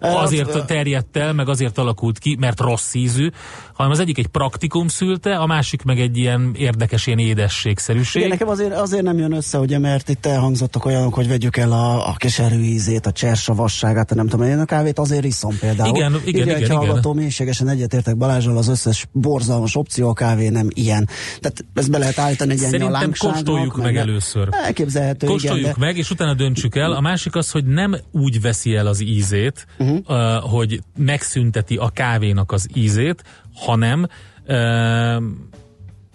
azért 0.00 0.66
terjedt 0.66 1.16
el, 1.16 1.32
meg 1.32 1.48
azért 1.48 1.78
alakult 1.78 2.18
ki, 2.18 2.36
mert 2.40 2.60
rossz 2.60 2.94
ízű, 2.94 3.30
hanem 3.72 3.92
az 3.92 3.98
egyik 3.98 4.18
egy 4.18 4.26
praktikum 4.26 4.88
szülte, 4.88 5.36
a 5.36 5.46
másik 5.46 5.82
meg 5.82 6.00
egy 6.00 6.16
ilyen 6.16 6.54
érdekes, 6.56 7.06
ilyen 7.06 7.18
édességszerűség. 7.18 8.22
Igen, 8.22 8.32
nekem 8.32 8.48
azért, 8.48 8.74
azért 8.74 9.02
nem 9.02 9.18
jön 9.18 9.32
össze, 9.32 9.58
ugye, 9.58 9.78
mert 9.78 10.08
itt 10.08 10.26
elhangzottak 10.26 10.84
olyanok, 10.84 11.14
hogy 11.14 11.28
vegyük 11.28 11.56
el 11.56 11.72
a, 11.72 12.08
a 12.08 12.14
keserű 12.16 12.60
ízét, 12.60 13.06
a 13.06 13.12
csersavasságát, 13.12 14.14
nem 14.14 14.28
tudom, 14.28 14.46
én 14.46 14.58
a 14.58 14.64
kávét 14.64 14.98
azért 14.98 15.24
iszom 15.24 15.58
például. 15.58 15.96
Igen, 15.96 16.20
igen, 16.24 16.48
Így, 16.48 16.62
igen. 16.62 16.76
hallgató, 16.76 17.12
mélységesen 17.12 17.68
egyetértek 17.68 18.16
Balázsral, 18.16 18.56
az 18.56 18.68
összes 18.68 19.06
borzalmas 19.12 19.76
opció 19.76 20.08
a 20.08 20.12
kávé 20.12 20.48
nem 20.48 20.68
ilyen. 20.74 21.08
Tehát 21.40 21.64
ezt 21.74 21.90
be 21.90 21.98
lehet 21.98 22.18
állítani 22.18 22.52
egy 22.52 22.58
Szerintem 22.58 23.12
kóstoljuk 23.18 23.76
meg, 23.76 23.84
meg 23.84 23.96
először. 23.96 24.48
Elképzelhető, 24.50 25.26
Kóstoljuk 25.26 25.60
igen, 25.60 25.74
de... 25.78 25.86
meg, 25.86 25.96
és 25.96 26.10
utána 26.10 26.34
döntsük 26.34 26.76
el. 26.76 26.92
A 26.92 27.00
másik 27.00 27.36
az, 27.36 27.50
hogy 27.50 27.64
nem 27.64 27.96
úgy 28.10 28.40
veszi 28.40 28.74
el 28.74 28.86
az 28.86 29.00
ízét, 29.00 29.66
uh-huh. 29.78 29.98
uh, 30.06 30.50
hogy 30.50 30.82
megszünteti 30.96 31.76
a 31.76 31.88
kávénak 31.88 32.52
az 32.52 32.68
ízét, 32.74 33.22
hanem 33.54 34.06
uh, 34.46 35.22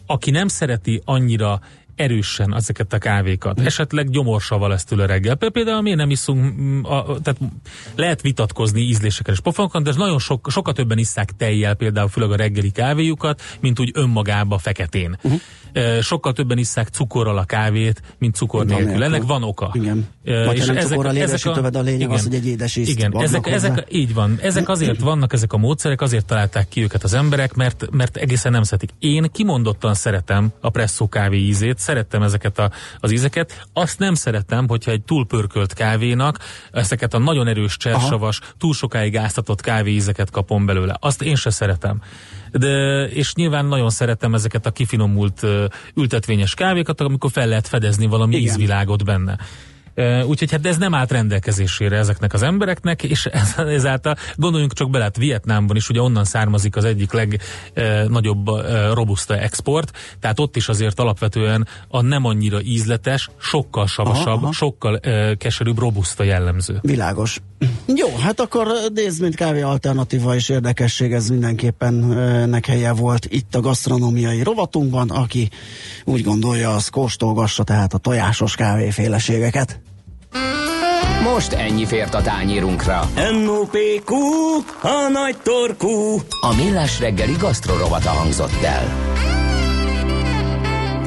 aki 0.05 0.31
nem 0.31 0.47
szereti 0.47 1.01
annyira 1.05 1.59
erősen 1.97 2.55
ezeket 2.55 2.93
a 2.93 2.97
kávékat. 2.97 3.59
Esetleg 3.59 4.09
gyomorsaval 4.09 4.73
ezt 4.73 4.87
tőle 4.87 5.05
reggel. 5.05 5.35
Például 5.35 5.81
miért 5.81 5.97
nem 5.97 6.09
iszunk, 6.09 6.87
a, 6.87 7.19
tehát 7.21 7.39
lehet 7.95 8.21
vitatkozni 8.21 8.81
ízlésekkel 8.81 9.33
és 9.33 9.39
pofánkon, 9.39 9.83
de 9.83 9.93
nagyon 9.97 10.19
sok, 10.19 10.47
sokkal 10.49 10.73
többen 10.73 10.97
isszák 10.97 11.31
tejjel 11.37 11.73
például 11.73 12.07
főleg 12.07 12.31
a 12.31 12.35
reggeli 12.35 12.71
kávéjukat, 12.71 13.41
mint 13.59 13.79
úgy 13.79 13.91
önmagába 13.93 14.57
feketén. 14.57 15.17
Uh-huh 15.23 15.41
sokkal 16.01 16.33
többen 16.33 16.57
isszák 16.57 16.87
cukorral 16.87 17.37
a 17.37 17.43
kávét, 17.43 18.01
mint 18.17 18.35
cukor 18.35 18.65
nélkül. 18.65 18.85
nélkül. 18.85 19.03
Ennek 19.03 19.23
van 19.23 19.43
oka. 19.43 19.69
Igen. 19.73 20.07
Vagy 20.23 20.57
és 20.57 20.65
nem 20.65 20.77
ezek, 20.77 21.05
ezek 21.15 21.45
a, 21.45 21.69
a 21.73 21.81
lényeg 21.81 21.99
igen, 21.99 22.11
az, 22.11 22.23
hogy 22.23 22.33
egy 22.33 22.47
édes 22.47 22.75
Igen, 22.75 23.17
ezek, 23.17 23.47
ezek, 23.47 23.85
így 23.89 24.13
van. 24.13 24.39
Ezek 24.41 24.69
azért 24.69 24.99
vannak, 24.99 25.33
ezek 25.33 25.53
a 25.53 25.57
módszerek, 25.57 26.01
azért 26.01 26.25
találták 26.25 26.67
ki 26.69 26.81
őket 26.81 27.03
az 27.03 27.13
emberek, 27.13 27.53
mert, 27.53 27.87
mert 27.91 28.17
egészen 28.17 28.51
nem 28.51 28.63
szeretik. 28.63 28.89
Én 28.99 29.29
kimondottan 29.31 29.93
szeretem 29.93 30.51
a 30.61 30.69
presszó 30.69 31.07
kávé 31.07 31.37
ízét, 31.37 31.77
szerettem 31.87 32.21
ezeket 32.21 32.59
a, 32.59 32.71
az 32.99 33.11
ízeket. 33.11 33.67
Azt 33.73 33.99
nem 33.99 34.13
szeretem, 34.13 34.67
hogyha 34.67 34.91
egy 34.91 35.01
túlpörkölt 35.01 35.73
kávénak 35.73 36.39
ezeket 36.71 37.13
a 37.13 37.17
nagyon 37.17 37.47
erős 37.47 37.77
csersavas, 37.77 38.39
túl 38.57 38.73
sokáig 38.73 39.17
áztatott 39.17 39.61
kávé 39.61 39.91
ízeket 39.91 40.29
kapom 40.29 40.65
belőle. 40.65 40.95
Azt 40.99 41.21
én 41.21 41.35
se 41.35 41.49
szeretem 41.49 42.01
de, 42.51 43.03
és 43.07 43.33
nyilván 43.33 43.65
nagyon 43.65 43.89
szeretem 43.89 44.33
ezeket 44.33 44.65
a 44.65 44.71
kifinomult 44.71 45.45
ültetvényes 45.93 46.53
kávékat, 46.53 47.01
amikor 47.01 47.31
fel 47.31 47.47
lehet 47.47 47.67
fedezni 47.67 48.05
valami 48.05 48.35
Igen. 48.35 48.47
ízvilágot 48.47 49.05
benne. 49.05 49.37
Úgyhogy 50.25 50.51
hát 50.51 50.65
ez 50.65 50.77
nem 50.77 50.93
állt 50.93 51.11
rendelkezésére 51.11 51.97
ezeknek 51.97 52.33
az 52.33 52.41
embereknek, 52.41 53.03
és 53.03 53.25
ezáltal 53.57 54.15
gondoljunk 54.35 54.73
csak 54.73 54.89
bele, 54.89 55.03
hát 55.03 55.17
Vietnámban 55.17 55.75
is 55.75 55.89
ugye 55.89 56.01
onnan 56.01 56.23
származik 56.23 56.75
az 56.75 56.83
egyik 56.83 57.11
legnagyobb 57.11 58.45
robusta 58.93 59.37
export, 59.37 59.91
tehát 60.19 60.39
ott 60.39 60.55
is 60.55 60.69
azért 60.69 60.99
alapvetően 60.99 61.67
a 61.87 62.01
nem 62.01 62.25
annyira 62.25 62.61
ízletes, 62.61 63.29
sokkal 63.41 63.87
savasabb, 63.87 64.25
aha, 64.27 64.43
aha. 64.43 64.51
sokkal 64.51 64.99
keserűbb 65.37 65.79
robusta 65.79 66.23
jellemző. 66.23 66.79
Világos. 66.81 67.41
Jó, 67.95 68.07
hát 68.17 68.39
akkor 68.39 68.67
nézd, 68.93 69.21
mint 69.21 69.35
kávé 69.35 69.61
alternatíva 69.61 70.35
és 70.35 70.49
érdekesség, 70.49 71.13
ez 71.13 71.29
mindenképpen 71.29 71.93
nek 72.49 72.65
helye 72.65 72.91
volt 72.91 73.25
itt 73.29 73.55
a 73.55 73.61
gasztronómiai 73.61 74.43
rovatunkban, 74.43 75.09
aki 75.09 75.49
úgy 76.05 76.23
gondolja, 76.23 76.73
az 76.73 76.87
kóstolgassa 76.87 77.63
tehát 77.63 77.93
a 77.93 77.97
tojásos 77.97 78.55
kávéféleségeket. 78.55 79.79
Most 81.23 81.53
ennyi 81.53 81.85
fért 81.85 82.13
a 82.13 82.21
tányírunkra. 82.21 83.09
M.O.P.Q. 83.15 84.15
A 84.81 85.07
nagy 85.11 85.37
torkú. 85.43 86.17
A 86.41 86.55
millás 86.55 86.99
reggeli 86.99 87.35
gasztrorovata 87.39 88.09
hangzott 88.09 88.61
el. 88.63 89.15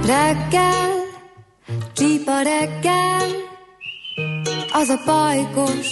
Reggel, 0.06 0.90
csípa 1.92 2.42
reggel, 2.42 3.28
az 4.72 4.88
a 4.88 5.00
pajkos, 5.04 5.88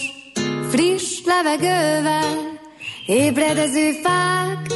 friss 0.70 1.20
levegővel, 1.24 2.60
ébredező 3.06 3.90
fák 4.02 4.66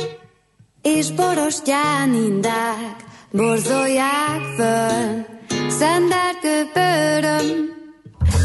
és 0.83 1.11
borostyánindák 1.11 2.97
borzolják 3.31 4.41
föl. 4.57 5.25
Szenderkő 5.69 6.71
pöröm, 6.73 7.72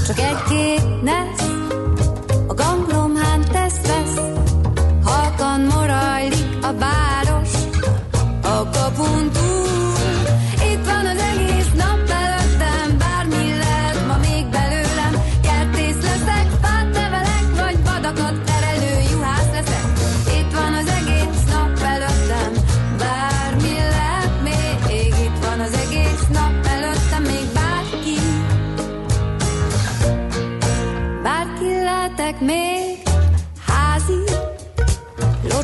csak 0.07 0.19
egy-két 0.19 1.01
nesz, 1.01 1.49
a 2.47 2.53
ganglomhán 2.53 3.41
tesz-vesz, 3.51 4.21
halkan 5.03 5.61
morajlik 5.61 6.57
a 6.61 6.73
város, 6.73 7.51
a 8.41 8.69
kapun 8.69 9.31
túl. 9.31 9.66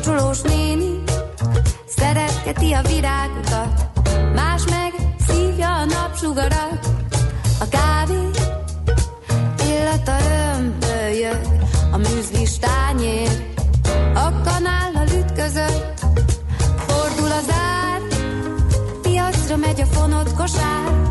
Locsolós 0.04 0.40
néni, 0.40 1.02
szeretgeti 1.86 2.72
a 2.72 2.82
virágokat, 2.82 3.90
más 4.34 4.64
meg 4.64 4.92
szívja 5.28 5.74
a 5.74 5.84
napsugarat, 5.84 6.88
a 7.60 7.68
kávé 7.68 8.30
illata 9.68 10.16
ömbölyög, 10.56 11.40
a 11.92 11.96
műzlis 11.96 12.58
tányér, 12.58 13.54
a 14.14 14.40
kanállal 14.42 15.06
ütközött, 15.18 16.04
fordul 16.86 17.30
az 17.30 17.50
ár, 17.50 18.00
piacra 19.02 19.56
megy 19.56 19.80
a 19.80 19.86
fonott 19.86 20.34
kosár, 20.34 21.03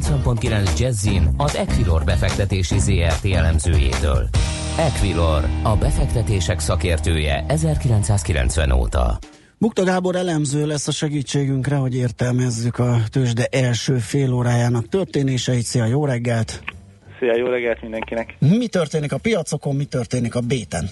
90.9 0.00 0.78
Jazzin 0.78 1.28
az 1.36 1.56
Equilor 1.56 2.04
befektetési 2.04 2.78
ZRT 2.78 3.24
elemzőjétől. 3.24 4.28
Equilor, 4.78 5.44
a 5.62 5.76
befektetések 5.76 6.58
szakértője 6.58 7.44
1990 7.48 8.70
óta. 8.70 9.18
Bukta 9.58 9.84
Gábor 9.84 10.16
elemző 10.16 10.66
lesz 10.66 10.88
a 10.88 10.92
segítségünkre, 10.92 11.76
hogy 11.76 11.96
értelmezzük 11.96 12.78
a 12.78 12.96
tőzsde 13.10 13.44
első 13.50 13.94
fél 13.94 14.32
órájának 14.32 14.88
történéseit. 14.88 15.62
Szia, 15.62 15.84
jó 15.84 16.04
reggelt! 16.04 16.62
Szia, 17.18 17.36
jó 17.36 17.46
reggelt 17.46 17.82
mindenkinek! 17.82 18.34
Mi 18.38 18.66
történik 18.66 19.12
a 19.12 19.18
piacokon, 19.18 19.76
mi 19.76 19.84
történik 19.84 20.34
a 20.34 20.40
béten? 20.40 20.84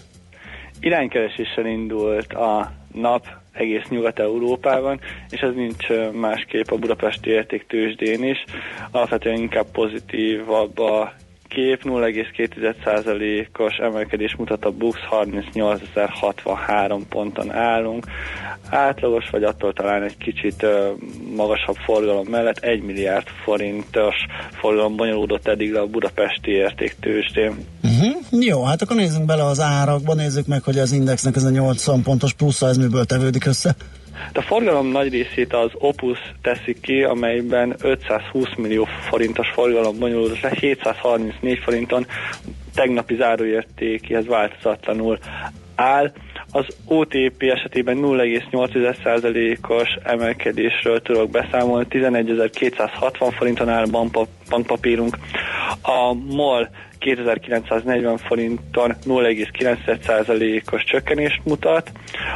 Iránykereséssel 0.81 1.67
indult 1.67 2.33
a 2.33 2.73
nap 2.95 3.27
egész 3.59 3.89
Nyugat-Európában, 3.89 5.01
és 5.31 5.41
ez 5.41 5.55
nincs 5.55 5.89
másképp 6.13 6.71
a 6.71 6.77
budapesti 6.77 7.31
értéktősdén 7.31 8.25
is. 8.25 8.45
Alapvetően 8.91 9.37
inkább 9.37 9.67
pozitívabb 9.73 10.79
a 10.79 11.13
kép 11.49 11.83
0,2%-os 11.85 13.77
emelkedés 13.77 14.37
mutat 14.37 14.65
a 14.65 14.71
BUX 14.71 14.99
38.063 15.11 17.01
ponton 17.09 17.53
állunk. 17.53 18.07
Átlagos 18.71 19.31
vagy 19.31 19.43
attól 19.43 19.73
talán 19.73 20.03
egy 20.03 20.17
kicsit 20.17 20.67
magasabb 21.37 21.77
forgalom 21.77 22.27
mellett 22.27 22.59
1 22.59 22.83
milliárd 22.83 23.27
forintos 23.45 24.15
forgalom 24.61 24.97
bonyolódott 24.97 25.49
eddig 25.49 25.75
a 25.75 25.87
budapesti 25.87 26.51
értéktősdén. 26.51 27.67
Uh-huh. 27.83 28.17
Jó, 28.31 28.65
hát 28.65 28.83
akkor 28.83 28.97
nézzünk 28.97 29.25
bele 29.25 29.45
az 29.45 29.61
árakba, 29.61 30.15
nézzük 30.15 30.47
meg, 30.47 30.63
hogy 30.63 30.79
az 30.79 30.93
indexnek 30.93 31.37
ez 31.37 31.45
a 31.45 31.51
80 31.51 32.03
pontos 32.03 32.33
plusz, 32.33 32.63
ez 32.63 32.77
miből 32.77 33.05
tevődik 33.05 33.47
össze. 33.47 33.77
De 34.33 34.41
a 34.41 34.43
forgalom 34.43 34.87
nagy 34.87 35.13
részét 35.13 35.53
az 35.53 35.71
Opus 35.75 36.19
teszi 36.43 36.81
ki, 36.81 37.03
amelyben 37.03 37.75
520 37.83 38.49
millió 38.57 38.85
forintos 38.85 39.49
forgalom 39.49 39.99
bonyolódott 39.99 40.41
le, 40.41 40.51
734 40.61 41.59
forinton 41.59 42.07
tegnapi 42.75 43.15
záróértékéhez 43.15 44.27
változatlanul 44.27 45.19
áll. 45.75 46.13
Az 46.53 46.67
OTP 46.85 47.43
esetében 47.43 47.99
0,8%-os 48.01 49.89
emelkedésről 50.03 51.03
tudok 51.03 51.31
beszámolni, 51.31 51.87
11.260 51.91 53.33
forinton 53.37 53.69
áll 53.69 53.87
bankpapírunk. 54.49 55.19
A 55.83 56.13
MOL 56.13 56.69
2940 56.99 58.17
forinton 58.19 58.95
0,9%-os 59.07 60.85
csökkenést 60.85 61.41
mutat. 61.45 61.93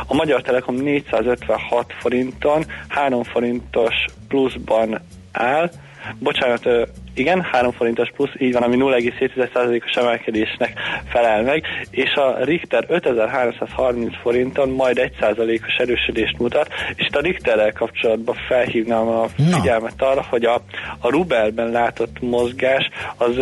A 0.06 0.14
Magyar 0.14 0.42
Telekom 0.42 0.74
456 0.74 1.92
forinton 1.98 2.64
3 2.88 3.22
forintos 3.22 3.94
pluszban 4.28 5.00
áll. 5.32 5.70
Bocsánat, 6.18 6.68
igen, 7.14 7.42
3 7.42 7.72
forintos 7.72 8.10
plusz, 8.16 8.30
így 8.38 8.52
van, 8.52 8.62
ami 8.62 8.76
0,7%-os 8.78 9.94
emelkedésnek 9.94 10.72
felel 11.08 11.42
meg, 11.42 11.64
és 11.90 12.14
a 12.14 12.44
Richter 12.44 12.84
5330 12.88 14.16
forinton 14.22 14.68
majd 14.68 15.10
1%-os 15.20 15.76
erősödést 15.76 16.38
mutat, 16.38 16.68
és 16.94 17.06
itt 17.06 17.16
a 17.16 17.20
Richterrel 17.20 17.72
kapcsolatban 17.72 18.36
felhívnám 18.48 19.08
a 19.08 19.28
figyelmet 19.52 20.02
arra, 20.02 20.26
hogy 20.30 20.44
a, 20.44 20.54
a 20.98 21.10
Rubelben 21.10 21.70
látott 21.70 22.20
mozgás 22.20 22.88
az 23.16 23.40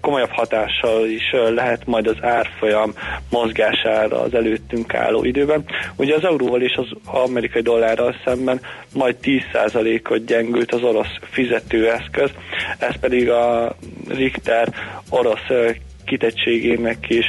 komolyabb 0.00 0.30
hatással 0.30 1.06
is 1.06 1.34
lehet 1.54 1.86
majd 1.86 2.06
az 2.06 2.16
árfolyam 2.20 2.92
mozgására 3.30 4.20
az 4.20 4.34
előttünk 4.34 4.94
álló 4.94 5.24
időben. 5.24 5.64
Ugye 5.96 6.14
az 6.14 6.24
euróval 6.24 6.62
és 6.62 6.76
az 6.76 6.86
amerikai 7.04 7.62
dollárral 7.62 8.14
szemben 8.24 8.60
majd 8.94 9.16
10%-ot 9.22 10.24
gyengült 10.24 10.72
az 10.72 10.82
orosz 10.82 11.16
fizetőeszköz, 11.30 12.30
ez 12.78 12.94
pedig 13.04 13.30
a 13.30 13.76
Richter 14.08 14.68
orosz 15.10 15.74
kitettségének 16.04 17.08
is 17.08 17.26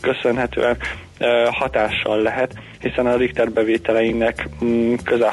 köszönhetően 0.00 0.76
hatással 1.50 2.22
lehet, 2.22 2.52
hiszen 2.80 3.06
a 3.06 3.16
Richter 3.16 3.50
bevételeinek 3.50 4.48
mm, 4.64 4.94
közel 5.04 5.32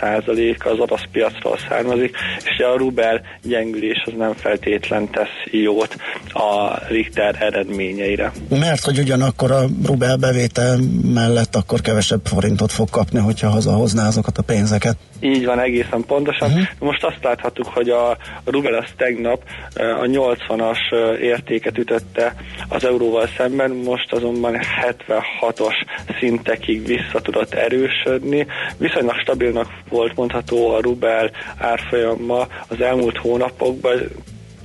30% 0.00 0.64
az 0.64 0.78
orosz 0.78 1.04
piacról 1.12 1.58
származik, 1.68 2.16
és 2.38 2.64
a 2.64 2.76
rubel 2.76 3.20
gyengülés 3.42 4.02
az 4.06 4.12
nem 4.16 4.32
feltétlen 4.34 5.10
tesz 5.10 5.50
jót 5.50 5.96
a 6.32 6.78
Richter 6.88 7.36
eredményeire. 7.38 8.32
Mert 8.48 8.84
hogy 8.84 8.98
ugyanakkor 8.98 9.50
a 9.50 9.64
rubel 9.86 10.16
bevétel 10.16 10.78
mellett 11.14 11.56
akkor 11.56 11.80
kevesebb 11.80 12.20
forintot 12.24 12.72
fog 12.72 12.90
kapni, 12.90 13.18
hogyha 13.18 13.48
hazahozná 13.48 14.06
azokat 14.06 14.38
a 14.38 14.42
pénzeket. 14.42 14.96
Így 15.20 15.44
van, 15.44 15.60
egészen 15.60 16.04
pontosan. 16.06 16.50
Uh-huh. 16.50 16.66
Most 16.78 17.04
azt 17.04 17.18
láthattuk, 17.22 17.66
hogy 17.66 17.88
a 17.88 18.16
rubel 18.44 18.74
az 18.74 18.88
tegnap 18.96 19.42
a 19.74 20.04
80-as 20.04 20.78
értéket 21.20 21.78
ütötte 21.78 22.34
az 22.68 22.84
euróval 22.84 23.28
szemben, 23.36 23.70
most 23.70 24.12
azonban 24.12 24.58
76-os 24.86 25.74
szintekig 26.20 26.77
vissza 26.86 27.20
tudott 27.20 27.54
erősödni. 27.54 28.46
Viszonylag 28.76 29.20
stabilnak 29.20 29.68
volt 29.88 30.16
mondható 30.16 30.70
a 30.74 30.80
rubel 30.80 31.30
árfolyama 31.58 32.46
az 32.68 32.80
elmúlt 32.80 33.16
hónapokban, 33.16 34.00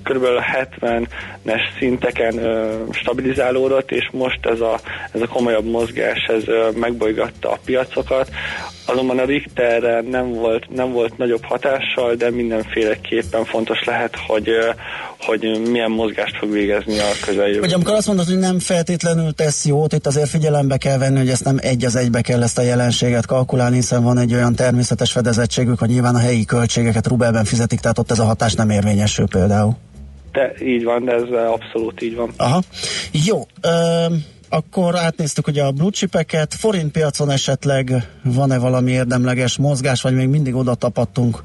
kb. 0.03 0.25
70-es 0.81 1.61
szinteken 1.79 2.39
stabilizálódott, 2.91 3.91
és 3.91 4.09
most 4.11 4.45
ez 4.45 4.59
a, 4.59 4.79
ez 5.11 5.21
a 5.21 5.27
komolyabb 5.27 5.65
mozgás 5.65 6.25
ez 6.27 6.43
megbolygatta 6.75 7.51
a 7.51 7.59
piacokat. 7.65 8.29
Azonban 8.85 9.19
a 9.19 9.25
Richterre 9.25 10.01
nem 10.01 10.33
volt, 10.33 10.69
nem 10.75 10.91
volt 10.91 11.17
nagyobb 11.17 11.43
hatással, 11.43 12.15
de 12.15 12.31
mindenféleképpen 12.31 13.45
fontos 13.45 13.83
lehet, 13.83 14.15
hogy, 14.27 14.49
hogy 15.19 15.61
milyen 15.69 15.91
mozgást 15.91 16.37
fog 16.37 16.51
végezni 16.51 16.99
a 16.99 17.09
közeljövőben. 17.25 17.69
Hogy 17.69 17.73
amikor 17.73 17.93
azt 17.93 18.07
mondod, 18.07 18.25
hogy 18.25 18.37
nem 18.37 18.59
feltétlenül 18.59 19.33
tesz 19.33 19.65
jót, 19.65 19.93
itt 19.93 20.07
azért 20.07 20.29
figyelembe 20.29 20.77
kell 20.77 20.97
venni, 20.97 21.17
hogy 21.17 21.29
ezt 21.29 21.43
nem 21.43 21.57
egy 21.61 21.85
az 21.85 21.95
egybe 21.95 22.21
kell 22.21 22.43
ezt 22.43 22.57
a 22.57 22.61
jelenséget 22.61 23.25
kalkulálni, 23.25 23.75
hiszen 23.75 24.03
van 24.03 24.17
egy 24.17 24.33
olyan 24.33 24.55
természetes 24.55 25.11
fedezettségük, 25.11 25.79
hogy 25.79 25.89
nyilván 25.89 26.15
a 26.15 26.19
helyi 26.19 26.45
költségeket 26.45 27.07
rubelben 27.07 27.45
fizetik, 27.45 27.79
tehát 27.79 27.99
ott 27.99 28.11
ez 28.11 28.19
a 28.19 28.25
hatás 28.25 28.53
nem 28.53 28.69
érvényesül 28.69 29.27
például. 29.27 29.75
De 30.33 30.53
így 30.65 30.83
van, 30.83 31.05
de 31.05 31.11
ez 31.11 31.21
abszolút 31.51 32.01
így 32.01 32.15
van. 32.15 32.33
Aha. 32.37 32.61
Jó, 33.11 33.45
ö, 33.61 34.05
akkor 34.49 34.95
átnéztük 34.95 35.47
ugye 35.47 35.63
a 35.63 35.71
blue 35.71 35.89
chipeket, 35.89 36.53
forint 36.53 36.91
piacon 36.91 37.29
esetleg 37.29 38.09
van-e 38.23 38.57
valami 38.57 38.91
érdemleges 38.91 39.57
mozgás, 39.57 40.01
vagy 40.01 40.15
még 40.15 40.27
mindig 40.27 40.55
oda 40.55 40.75
tapadtunk 40.75 41.43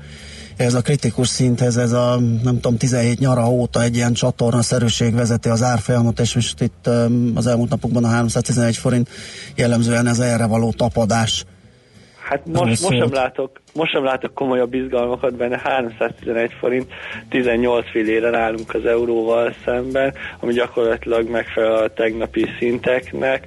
ez 0.58 0.74
a 0.74 0.80
kritikus 0.80 1.28
szinthez, 1.28 1.76
ez 1.76 1.92
a 1.92 2.18
nem 2.42 2.54
tudom, 2.54 2.76
17 2.76 3.18
nyara 3.18 3.50
óta 3.50 3.82
egy 3.82 3.96
ilyen 3.96 4.12
csatorna 4.12 4.62
szerűség 4.62 5.14
vezeti 5.14 5.48
az 5.48 5.62
árfolyamot, 5.62 6.20
és 6.20 6.34
most 6.34 6.60
itt 6.60 6.86
az 7.34 7.46
elmúlt 7.46 7.70
napokban 7.70 8.04
a 8.04 8.08
311 8.08 8.76
forint 8.76 9.08
jellemzően 9.54 10.06
ez 10.06 10.18
erre 10.18 10.46
való 10.46 10.72
tapadás. 10.72 11.44
Hát 12.28 12.46
most, 12.46 12.82
most, 12.82 12.98
sem 12.98 13.12
látok, 13.12 13.60
most 13.74 13.92
sem 13.92 14.04
látok 14.04 14.34
komolyabb 14.34 14.74
izgalmakat 14.74 15.34
benne, 15.36 15.60
311 15.64 16.52
forint, 16.60 16.86
18 17.28 17.90
fillére 17.90 18.38
állunk 18.38 18.74
az 18.74 18.84
euróval 18.84 19.54
szemben, 19.64 20.14
ami 20.40 20.52
gyakorlatilag 20.52 21.28
megfelel 21.28 21.74
a 21.74 21.88
tegnapi 21.88 22.46
szinteknek. 22.58 23.46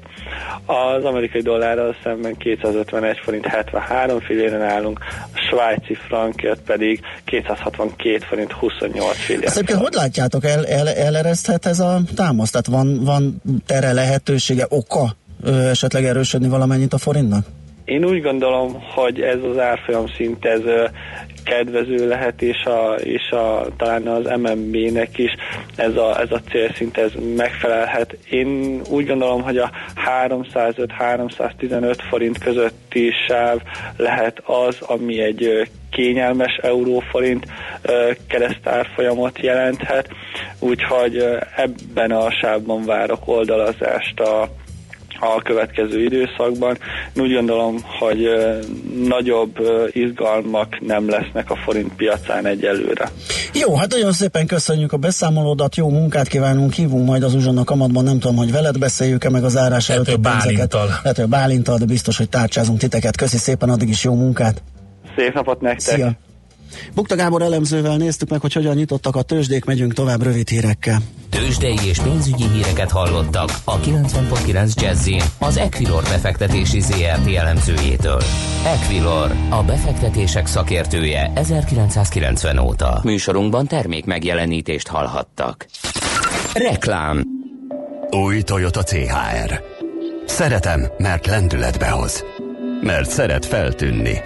Az 0.66 1.04
amerikai 1.04 1.42
dollárral 1.42 1.96
szemben 2.04 2.38
251 2.38 3.20
forint, 3.24 3.46
73 3.46 4.20
filléren 4.20 4.62
állunk, 4.62 5.00
a 5.34 5.40
svájci 5.50 5.94
frankért 5.94 6.62
pedig 6.62 7.00
262 7.26 8.18
forint, 8.18 8.52
28 8.52 9.18
fillére. 9.18 9.46
Ezt 9.46 9.56
egyébként 9.56 9.80
hogy 9.80 9.94
látjátok, 9.94 10.46
el, 10.46 10.66
el, 10.66 10.90
elereszthet 10.90 11.66
ez 11.66 11.80
a 11.80 12.00
támaszt? 12.16 12.52
Tehát 12.52 12.68
van, 12.68 13.04
van 13.04 13.42
tere 13.66 13.94
lehetősége, 13.94 14.66
oka 14.70 15.16
ö, 15.44 15.70
esetleg 15.70 16.06
erősödni 16.06 16.48
valamennyit 16.48 16.94
a 16.94 16.98
forintnak? 16.98 17.46
Én 17.86 18.06
úgy 18.06 18.22
gondolom, 18.22 18.84
hogy 18.94 19.22
ez 19.22 19.44
az 19.44 19.58
árfolyam 19.58 20.08
szint 20.08 20.46
ez 20.46 20.62
kedvező 21.44 22.08
lehet, 22.08 22.42
és, 22.42 22.64
a, 22.64 22.94
és 22.94 23.32
a, 23.32 23.68
talán 23.78 24.08
az 24.08 24.24
MMB-nek 24.40 25.18
is 25.18 25.32
ez 25.76 25.96
a, 25.96 26.20
ez 26.20 26.32
a 26.32 26.42
célszint 26.50 26.98
ez 26.98 27.12
megfelelhet. 27.36 28.18
Én 28.30 28.82
úgy 28.90 29.08
gondolom, 29.08 29.42
hogy 29.42 29.58
a 29.58 29.72
305-315 30.28 31.98
forint 32.10 32.38
közötti 32.38 33.12
sáv 33.28 33.62
lehet 33.98 34.42
az, 34.46 34.82
ami 34.82 35.22
egy 35.22 35.70
kényelmes 35.92 36.56
euróforint 36.62 37.46
keresztárfolyamot 38.28 39.40
jelenthet, 39.40 40.10
úgyhogy 40.60 41.26
ebben 41.56 42.12
a 42.12 42.32
sávban 42.32 42.86
várok 42.86 43.28
oldalazást 43.28 44.20
a 44.20 44.50
a 45.22 45.42
következő 45.42 46.04
időszakban. 46.04 46.78
Én 47.14 47.24
úgy 47.24 47.34
gondolom, 47.34 47.78
hogy 48.00 48.30
nagyobb 49.08 49.58
izgalmak 49.92 50.80
nem 50.80 51.10
lesznek 51.10 51.52
a 51.52 51.56
forint 51.56 51.96
piacán 51.96 52.46
egyelőre. 52.46 53.12
Jó, 53.54 53.76
hát 53.76 53.92
nagyon 53.92 54.12
szépen 54.12 54.48
köszönjük 54.48 54.94
a 54.94 54.98
beszámolódat, 54.98 55.76
jó 55.76 55.90
munkát 55.90 56.28
kívánunk, 56.28 56.74
hívunk 56.74 57.06
majd 57.06 57.24
az 57.24 57.34
uzsonnak 57.34 57.66
kamatban, 57.66 58.04
nem 58.04 58.20
tudom, 58.20 58.36
hogy 58.36 58.52
veled 58.52 58.80
beszéljük-e 58.80 59.30
meg 59.30 59.44
az 59.44 59.58
árás 59.58 59.90
előtt 59.90 60.08
a 60.08 60.30
pénzeket. 60.30 60.74
Lehet, 60.74 61.18
hogy 61.18 61.28
Bálintal, 61.28 61.78
de 61.78 61.86
biztos, 61.86 62.18
hogy 62.18 62.30
tárcsázunk 62.30 62.80
titeket. 62.80 63.18
Köszi 63.18 63.38
szépen, 63.38 63.70
addig 63.70 63.90
is 63.90 64.04
jó 64.04 64.14
munkát. 64.14 64.64
Szép 65.16 65.34
napot 65.34 65.62
nektek! 65.62 65.96
Szia! 65.96 66.12
Bukta 66.94 67.16
Gábor 67.16 67.42
elemzővel 67.42 67.98
néztük 67.98 68.30
meg, 68.30 68.42
hogy 68.42 68.54
hogyan 68.54 68.76
nyitottak 68.76 69.16
a 69.16 69.22
tőzsdék, 69.22 69.66
megyünk 69.66 69.94
tovább 69.94 70.24
rövid 70.24 70.50
hírekkel. 70.50 71.02
Tőzsdei 71.30 71.78
és 71.86 72.00
pénzügyi 72.00 72.44
híreket 72.54 72.92
hallottak 72.92 73.50
a 73.64 73.80
90.9 73.80 74.74
jazz 74.82 75.10
az 75.40 75.58
Equilor 75.58 76.04
befektetési 76.04 76.80
ZRT 76.80 77.36
elemzőjétől. 77.36 78.22
Equilor, 78.66 79.36
a 79.50 79.64
befektetések 79.64 80.48
szakértője 80.48 81.32
1990 81.36 82.58
óta. 82.58 83.00
Műsorunkban 83.04 83.68
termék 83.68 84.06
megjelenítést 84.06 84.88
hallhattak. 84.88 85.66
Reklám 86.54 87.24
Új 88.12 88.42
Toyota 88.42 88.84
CHR. 88.84 89.64
Szeretem, 90.26 90.88
mert 90.98 91.28
lendületbe 91.28 91.90
hoz. 91.90 92.26
Mert 92.82 93.10
szeret 93.10 93.46
feltűnni. 93.46 94.22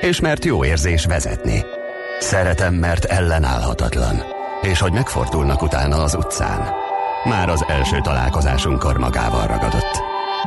És 0.00 0.20
mert 0.20 0.44
jó 0.44 0.64
érzés 0.64 1.04
vezetni. 1.04 1.75
Szeretem, 2.18 2.74
mert 2.74 3.04
ellenállhatatlan. 3.04 4.22
És 4.62 4.80
hogy 4.80 4.92
megfordulnak 4.92 5.62
utána 5.62 6.02
az 6.02 6.14
utcán. 6.14 6.68
Már 7.24 7.48
az 7.48 7.64
első 7.68 8.00
találkozásunkkor 8.00 8.98
magával 8.98 9.46
ragadott. 9.46 10.02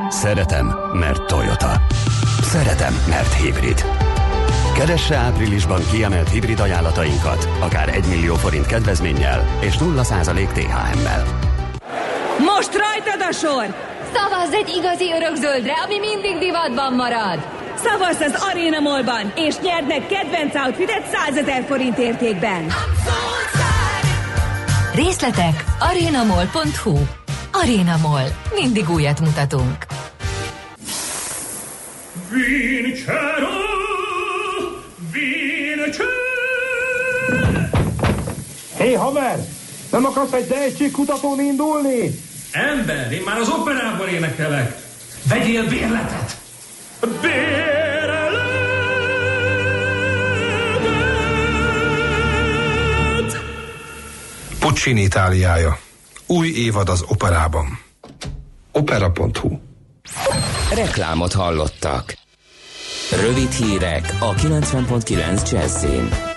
Szeretem, 0.10 0.75
mert 0.93 1.25
Toyota. 1.25 1.82
Szeretem, 2.41 2.93
mert 3.10 3.34
hibrid. 3.34 3.86
Keresse 4.75 5.15
áprilisban 5.15 5.82
kiemelt 5.91 6.29
hibrid 6.29 6.60
ajánlatainkat, 6.60 7.49
akár 7.60 7.89
1 7.89 8.05
millió 8.08 8.36
forint 8.36 8.65
kedvezménnyel 8.65 9.45
és 9.60 9.75
0% 9.77 10.51
THM-mel. 10.51 11.23
Most 12.55 12.77
rajtad 12.77 13.27
a 13.29 13.32
sor! 13.32 13.65
Szavazz 14.13 14.53
egy 14.53 14.73
igazi 14.77 15.12
örökzöldre, 15.13 15.73
ami 15.86 15.99
mindig 15.99 16.38
divatban 16.38 16.93
marad! 16.93 17.39
Szavazz 17.83 18.21
az 18.21 18.43
Arena 18.51 18.79
Mallban, 18.79 19.33
és 19.35 19.55
nyerd 19.57 19.87
meg 19.87 20.05
kedvenc 20.05 20.55
outfitet 20.55 21.11
100 21.11 21.37
ezer 21.37 21.63
forint 21.67 21.97
értékben! 21.97 22.67
Részletek 24.95 25.63
arenamall.hu 25.79 26.97
Arena 27.51 27.97
Mall. 27.97 28.27
Mindig 28.53 28.89
újat 28.89 29.19
mutatunk. 29.19 29.85
Vincero, 32.29 33.47
vincero. 35.11 36.09
Hé, 38.77 38.83
hey, 38.83 38.93
haver! 38.93 39.39
Nem 39.91 40.05
akarsz 40.05 40.31
egy 40.33 40.47
tehetségkutatón 40.47 41.39
indulni? 41.39 42.19
Ember, 42.51 43.11
én 43.11 43.21
már 43.25 43.37
az 43.37 43.49
operában 43.49 44.07
énekelek. 44.07 44.77
Vegyél 45.23 45.67
bérletet! 45.67 46.38
Puccini 54.79 55.01
Itáliája. 55.01 55.79
Új 56.27 56.47
évad 56.47 56.89
az 56.89 57.03
operában. 57.07 57.79
Opera.hu 58.71 59.59
Reklámot 60.73 61.33
hallottak. 61.33 62.17
Rövid 63.21 63.51
hírek 63.51 64.15
a 64.19 64.33
90.9 64.33 65.51
Jazzin. 65.51 66.28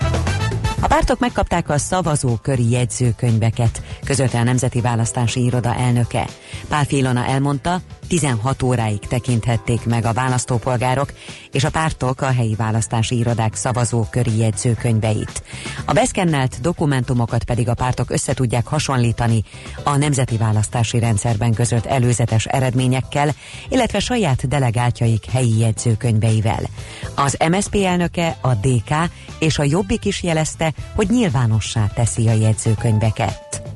A 0.83 0.87
pártok 0.87 1.19
megkapták 1.19 1.69
a 1.69 1.77
szavazóköri 1.77 2.69
jegyzőkönyveket, 2.69 3.81
közölte 4.05 4.39
a 4.39 4.43
Nemzeti 4.43 4.81
Választási 4.81 5.43
Iroda 5.43 5.75
elnöke. 5.75 6.27
Pál 6.67 6.85
Filona 6.85 7.25
elmondta, 7.25 7.81
16 8.07 8.63
óráig 8.63 8.99
tekinthették 8.99 9.85
meg 9.85 10.05
a 10.05 10.13
választópolgárok 10.13 11.13
és 11.51 11.63
a 11.63 11.69
pártok 11.69 12.21
a 12.21 12.25
helyi 12.31 12.55
választási 12.55 13.17
irodák 13.17 13.55
szavazóköri 13.55 14.37
jegyzőkönyveit. 14.37 15.43
A 15.85 15.93
beszkennelt 15.93 16.61
dokumentumokat 16.61 17.43
pedig 17.43 17.69
a 17.69 17.73
pártok 17.73 18.11
összetudják 18.11 18.67
hasonlítani 18.67 19.43
a 19.83 19.97
nemzeti 19.97 20.37
választási 20.37 20.99
rendszerben 20.99 21.53
között 21.53 21.85
előzetes 21.85 22.45
eredményekkel, 22.45 23.33
illetve 23.69 23.99
saját 23.99 24.47
delegáltjaik 24.47 25.25
helyi 25.25 25.59
jegyzőkönyveivel. 25.59 26.63
Az 27.15 27.37
MSZP 27.49 27.75
elnöke, 27.75 28.37
a 28.41 28.53
DK 28.53 28.93
és 29.39 29.59
a 29.59 29.63
Jobbik 29.63 30.05
is 30.05 30.23
jelezte, 30.23 30.72
hogy 30.95 31.09
nyilvánossá 31.09 31.87
teszi 31.95 32.27
a 32.27 32.33
jegyzőkönyveket. 32.33 33.72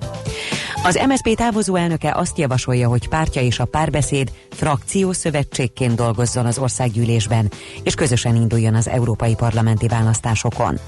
Az 0.87 0.99
MSZP 1.07 1.35
távozó 1.35 1.75
elnöke 1.75 2.13
azt 2.15 2.37
javasolja, 2.37 2.87
hogy 2.87 3.09
pártja 3.09 3.41
és 3.41 3.59
a 3.59 3.65
párbeszéd 3.65 4.31
frakciószövetségként 4.49 5.95
dolgozzon 5.95 6.45
az 6.45 6.57
országgyűlésben, 6.57 7.51
és 7.83 7.93
közösen 7.93 8.35
induljon 8.35 8.75
az 8.75 8.87
európai 8.87 9.35
parlamenti 9.35 9.87
választásokon. 9.87 10.79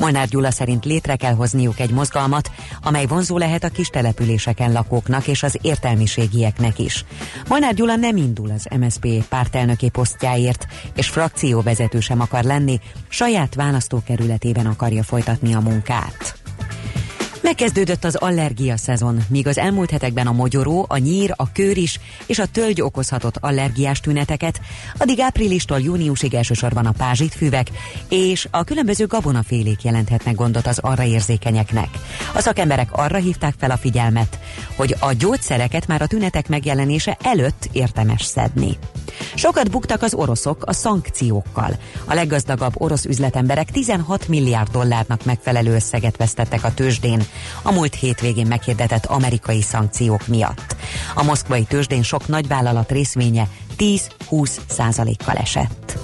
Molnár 0.00 0.28
Gyula 0.28 0.50
szerint 0.50 0.84
létre 0.84 1.16
kell 1.16 1.34
hozniuk 1.34 1.80
egy 1.80 1.90
mozgalmat, 1.90 2.50
amely 2.82 3.06
vonzó 3.06 3.38
lehet 3.38 3.64
a 3.64 3.68
kis 3.68 3.88
településeken 3.88 4.72
lakóknak 4.72 5.26
és 5.26 5.42
az 5.42 5.58
értelmiségieknek 5.62 6.78
is. 6.78 7.04
Molnár 7.48 7.74
Gyula 7.74 7.96
nem 7.96 8.16
indul 8.16 8.50
az 8.50 8.66
MSZP 8.78 9.24
pártelnöki 9.28 9.88
posztjáért, 9.88 10.66
és 10.94 11.08
frakcióvezető 11.08 12.00
sem 12.00 12.20
akar 12.20 12.42
lenni, 12.42 12.80
saját 13.08 13.54
választókerületében 13.54 14.66
akarja 14.66 15.02
folytatni 15.02 15.54
a 15.54 15.60
munkát. 15.60 16.45
Megkezdődött 17.46 18.04
az 18.04 18.14
allergia 18.14 18.76
szezon, 18.76 19.18
míg 19.28 19.46
az 19.46 19.58
elmúlt 19.58 19.90
hetekben 19.90 20.26
a 20.26 20.32
mogyoró, 20.32 20.86
a 20.88 20.96
nyír, 20.96 21.32
a 21.36 21.52
kőr 21.52 21.76
is 21.76 22.00
és 22.26 22.38
a 22.38 22.46
tölgy 22.46 22.80
okozhatott 22.80 23.36
allergiás 23.40 24.00
tüneteket, 24.00 24.60
addig 24.98 25.20
áprilistól 25.20 25.80
júniusig 25.80 26.34
elsősorban 26.34 26.86
a 26.86 26.92
pázsitfüvek 26.92 27.70
és 28.08 28.48
a 28.50 28.64
különböző 28.64 29.06
gabonafélék 29.06 29.82
jelenthetnek 29.82 30.34
gondot 30.34 30.66
az 30.66 30.78
arra 30.78 31.04
érzékenyeknek. 31.04 31.88
A 32.34 32.40
szakemberek 32.40 32.88
arra 32.92 33.18
hívták 33.18 33.54
fel 33.58 33.70
a 33.70 33.76
figyelmet, 33.76 34.38
hogy 34.76 34.96
a 35.00 35.12
gyógyszereket 35.12 35.86
már 35.86 36.02
a 36.02 36.06
tünetek 36.06 36.48
megjelenése 36.48 37.16
előtt 37.22 37.68
érdemes 37.72 38.22
szedni. 38.22 38.78
Sokat 39.34 39.70
buktak 39.70 40.02
az 40.02 40.14
oroszok 40.14 40.62
a 40.66 40.72
szankciókkal. 40.72 41.76
A 42.04 42.14
leggazdagabb 42.14 42.72
orosz 42.76 43.04
üzletemberek 43.04 43.70
16 43.70 44.28
milliárd 44.28 44.70
dollárnak 44.70 45.24
megfelelő 45.24 45.74
összeget 45.74 46.16
vesztettek 46.16 46.64
a 46.64 46.74
tőzsdén 46.74 47.22
a 47.62 47.72
múlt 47.72 47.94
hétvégén 47.94 48.46
meghirdetett 48.46 49.06
amerikai 49.06 49.62
szankciók 49.62 50.26
miatt. 50.26 50.76
A 51.14 51.22
moszkvai 51.22 51.62
tőzsdén 51.64 52.02
sok 52.02 52.28
nagyvállalat 52.28 52.90
részvénye 52.90 53.48
10-20 53.78 54.50
százalékkal 54.68 55.36
esett. 55.36 55.98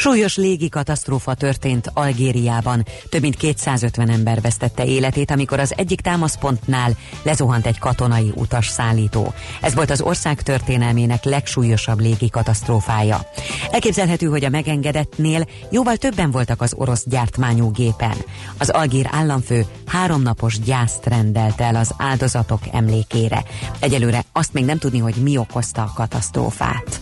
Súlyos 0.00 0.36
légi 0.36 0.68
katasztrófa 0.68 1.34
történt 1.34 1.90
Algériában. 1.94 2.84
Több 3.08 3.20
mint 3.20 3.36
250 3.36 4.10
ember 4.10 4.40
vesztette 4.40 4.84
életét, 4.84 5.30
amikor 5.30 5.60
az 5.60 5.74
egyik 5.76 6.00
támaszpontnál 6.00 6.96
lezuhant 7.22 7.66
egy 7.66 7.78
katonai 7.78 8.32
utas 8.34 8.68
szállító. 8.68 9.32
Ez 9.60 9.74
volt 9.74 9.90
az 9.90 10.00
ország 10.00 10.42
történelmének 10.42 11.24
legsúlyosabb 11.24 12.00
légi 12.00 12.30
katasztrófája. 12.30 13.20
Elképzelhető, 13.70 14.26
hogy 14.26 14.44
a 14.44 14.48
megengedettnél 14.48 15.46
jóval 15.70 15.96
többen 15.96 16.30
voltak 16.30 16.60
az 16.60 16.74
orosz 16.76 17.04
gyártmányú 17.06 17.70
gépen. 17.70 18.16
Az 18.58 18.68
algír 18.68 19.06
államfő 19.10 19.66
háromnapos 19.86 20.60
gyászt 20.60 21.06
rendelt 21.06 21.60
el 21.60 21.74
az 21.74 21.94
áldozatok 21.96 22.60
emlékére. 22.72 23.44
Egyelőre 23.80 24.24
azt 24.32 24.52
még 24.52 24.64
nem 24.64 24.78
tudni, 24.78 24.98
hogy 24.98 25.14
mi 25.14 25.36
okozta 25.36 25.82
a 25.82 25.92
katasztrófát. 25.94 27.00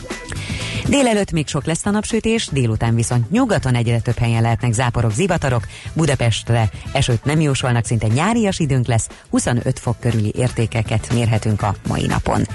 Délelőtt 0.89 1.33
még 1.33 1.47
sok 1.47 1.65
lesz 1.65 1.87
a 1.87 1.91
napsütés, 1.91 2.49
délután 2.53 2.95
viszont 2.95 3.31
nyugaton 3.31 3.75
egyre 3.75 4.01
több 4.01 4.19
helyen 4.19 4.43
lehetnek 4.43 4.73
záporok, 4.73 5.13
zivatarok, 5.13 5.67
Budapestre 5.93 6.71
esőt 6.93 7.25
nem 7.25 7.41
jósolnak, 7.41 7.85
szinte 7.85 8.07
nyárias 8.07 8.59
időnk 8.59 8.87
lesz, 8.87 9.09
25 9.31 9.79
fok 9.79 10.01
körüli 10.01 10.33
értékeket 10.37 11.13
mérhetünk 11.13 11.63
a 11.63 11.75
mai 11.89 12.07
napon. 12.07 12.47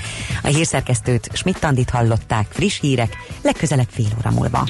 A 0.44 0.48
hírszerkesztőt 0.48 1.30
Schmidt-Tandit 1.34 1.90
hallották, 1.90 2.48
friss 2.50 2.80
hírek, 2.80 3.18
legközelebb 3.42 3.90
fél 3.90 4.10
óra 4.20 4.32
múlva. 4.32 4.68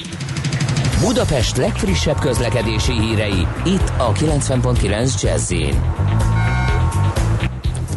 Budapest 1.00 1.56
legfrissebb 1.56 2.18
közlekedési 2.18 2.92
hírei, 2.92 3.46
itt 3.64 3.92
a 3.96 4.12
90.9 4.12 5.22
jazz 5.22 5.52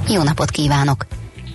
Jó 0.07 0.23
napot 0.23 0.49
kívánok! 0.49 1.05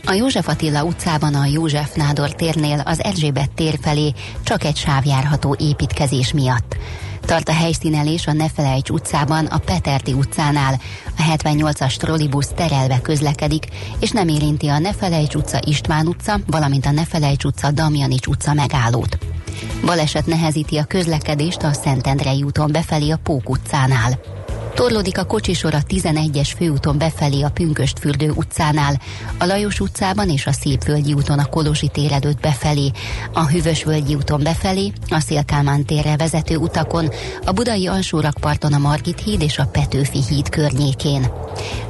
A 0.05 0.13
József 0.13 0.49
Attila 0.49 0.85
utcában 0.85 1.35
a 1.35 1.45
József 1.45 1.95
Nádor 1.95 2.35
térnél 2.35 2.83
az 2.85 3.03
Erzsébet 3.03 3.51
tér 3.51 3.79
felé 3.83 4.13
csak 4.43 4.65
egy 4.65 4.77
sávjárható 4.77 5.57
építkezés 5.59 6.33
miatt. 6.33 6.77
Tart 7.21 7.49
a 7.49 7.53
helyszínelés 7.53 8.27
a 8.27 8.33
Nefelejts 8.33 8.91
utcában, 8.91 9.47
a 9.47 9.59
Peterti 9.59 10.13
utcánál. 10.13 10.81
A 11.19 11.23
78-as 11.37 11.97
trollibusz 11.97 12.53
terelve 12.57 13.01
közlekedik, 13.01 13.67
és 14.01 14.11
nem 14.11 14.29
érinti 14.29 14.69
a 14.69 14.79
Nefelejts 14.79 15.35
utca 15.35 15.61
István 15.65 16.07
utca, 16.07 16.41
valamint 16.47 16.87
a 16.87 16.91
Nefelejts 16.91 17.45
utca 17.45 17.71
Damjanics 17.71 18.27
utca 18.27 18.53
megállót. 18.53 19.19
Baleset 19.85 20.27
nehezíti 20.27 20.77
a 20.77 20.85
közlekedést 20.85 21.63
a 21.63 21.73
Szentendrei 21.73 22.43
úton 22.43 22.73
befelé 22.73 23.11
a 23.11 23.21
Pók 23.23 23.51
utcánál. 23.51 24.21
Torlódik 24.75 25.19
a 25.19 25.25
kocsisor 25.25 25.75
a 25.75 25.83
11-es 25.89 26.51
főúton 26.57 26.99
befelé 26.99 27.43
a 27.43 27.51
Pünköstfürdő 27.51 28.31
utcánál, 28.31 29.01
a 29.39 29.45
Lajos 29.45 29.81
utcában 29.81 30.29
és 30.29 30.47
a 30.47 30.53
Szépvölgyi 30.53 31.13
úton 31.13 31.39
a 31.39 31.45
Kolosi 31.45 31.89
tér 31.89 32.13
előtt 32.13 32.41
befelé, 32.41 32.91
a 33.33 33.47
Hűvösvölgyi 33.47 34.15
úton 34.15 34.43
befelé, 34.43 34.93
a 35.09 35.21
Szélkámán 35.21 35.85
térre 35.85 36.17
vezető 36.17 36.57
utakon, 36.57 37.11
a 37.45 37.53
Budai 37.53 37.87
alsórakparton 37.87 38.73
a 38.73 38.79
Margit 38.79 39.21
híd 39.21 39.43
és 39.43 39.59
a 39.59 39.67
Petőfi 39.67 40.23
híd 40.29 40.49
környékén. 40.49 41.27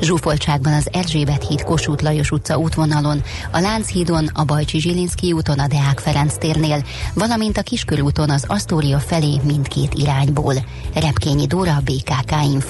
Zsúfoltságban 0.01 0.73
az 0.73 0.89
Erzsébet 0.93 1.47
híd 1.49 1.63
Kossuth 1.63 2.03
Lajos 2.03 2.31
utca 2.31 2.57
útvonalon, 2.59 3.23
a 3.53 3.61
Lánchídon, 3.61 4.31
a 4.35 4.45
Bajcsi 4.45 4.81
Zsilinszki 4.81 5.33
úton 5.33 5.59
a 5.59 5.67
Deák 5.67 5.99
Ferenc 5.99 6.39
térnél, 6.39 6.85
valamint 7.15 7.59
a 7.59 7.63
Kiskörúton 7.63 8.31
az 8.31 8.45
Asztória 8.47 8.99
felé 8.99 9.41
mindkét 9.45 9.95
irányból. 9.95 10.55
Repkényi 10.95 11.47
Dóra, 11.47 11.83
BKK 11.85 12.33
Info. 12.53 12.70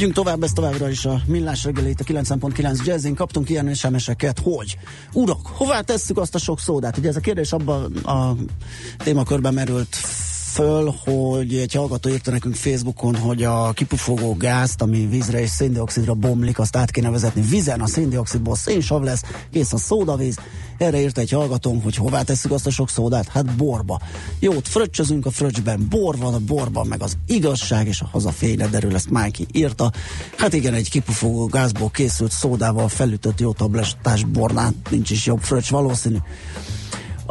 Megyünk 0.00 0.18
tovább, 0.18 0.42
ez 0.42 0.52
továbbra 0.52 0.88
is 0.88 1.04
a 1.04 1.20
millás 1.26 1.64
reggelét, 1.64 2.00
a 2.00 2.04
9.9 2.04 2.84
jazzin. 2.84 3.14
Kaptunk 3.14 3.50
ilyen 3.50 3.74
SMS-eket, 3.74 4.38
hogy 4.42 4.76
urak, 5.12 5.46
hová 5.46 5.80
tesszük 5.80 6.18
azt 6.18 6.34
a 6.34 6.38
sok 6.38 6.60
szódát? 6.60 6.98
Ugye 6.98 7.08
ez 7.08 7.16
a 7.16 7.20
kérdés 7.20 7.52
abban 7.52 7.96
a 7.96 8.36
témakörben 8.96 9.54
merült 9.54 9.96
föl, 10.52 10.94
hogy 11.04 11.54
egy 11.54 11.74
hallgató 11.74 12.08
írta 12.08 12.30
nekünk 12.30 12.54
Facebookon, 12.54 13.16
hogy 13.16 13.42
a 13.42 13.72
kipufogó 13.72 14.34
gázt, 14.34 14.82
ami 14.82 15.06
vízre 15.06 15.40
és 15.40 15.50
széndiokszidra 15.50 16.14
bomlik, 16.14 16.58
azt 16.58 16.76
át 16.76 16.90
kéne 16.90 17.10
vezetni 17.10 17.42
vizen, 17.42 17.80
a 17.80 17.86
széndiokszidból 17.86 18.56
szénsav 18.56 19.02
lesz, 19.02 19.22
kész 19.52 19.72
a 19.72 19.78
szódavíz. 19.78 20.38
Erre 20.80 21.00
írta 21.00 21.20
egy 21.20 21.30
hallgatóm, 21.30 21.82
hogy 21.82 21.96
hová 21.96 22.22
tesszük 22.22 22.50
azt 22.50 22.66
a 22.66 22.70
sok 22.70 22.88
szódát? 22.88 23.28
Hát 23.28 23.56
borba. 23.56 24.00
Jót 24.38 24.68
fröccsözünk 24.68 25.26
a 25.26 25.30
fröccsben, 25.30 25.86
bor 25.88 26.18
van 26.18 26.34
a 26.34 26.38
borban, 26.38 26.86
meg 26.86 27.02
az 27.02 27.16
igazság, 27.26 27.86
és 27.86 28.00
a 28.00 28.08
haza 28.12 28.32
derül, 28.70 28.94
ezt 28.94 29.10
Májki 29.10 29.46
írta. 29.52 29.92
Hát 30.36 30.52
igen, 30.52 30.74
egy 30.74 30.90
kipufogó 30.90 31.46
gázból 31.46 31.90
készült 31.90 32.30
szódával 32.30 32.88
felütött 32.88 33.40
jó 33.40 33.52
tablettás 33.52 34.24
bornál 34.24 34.74
nincs 34.90 35.10
is 35.10 35.26
jobb 35.26 35.40
fröccs 35.40 35.70
valószínű. 35.70 36.16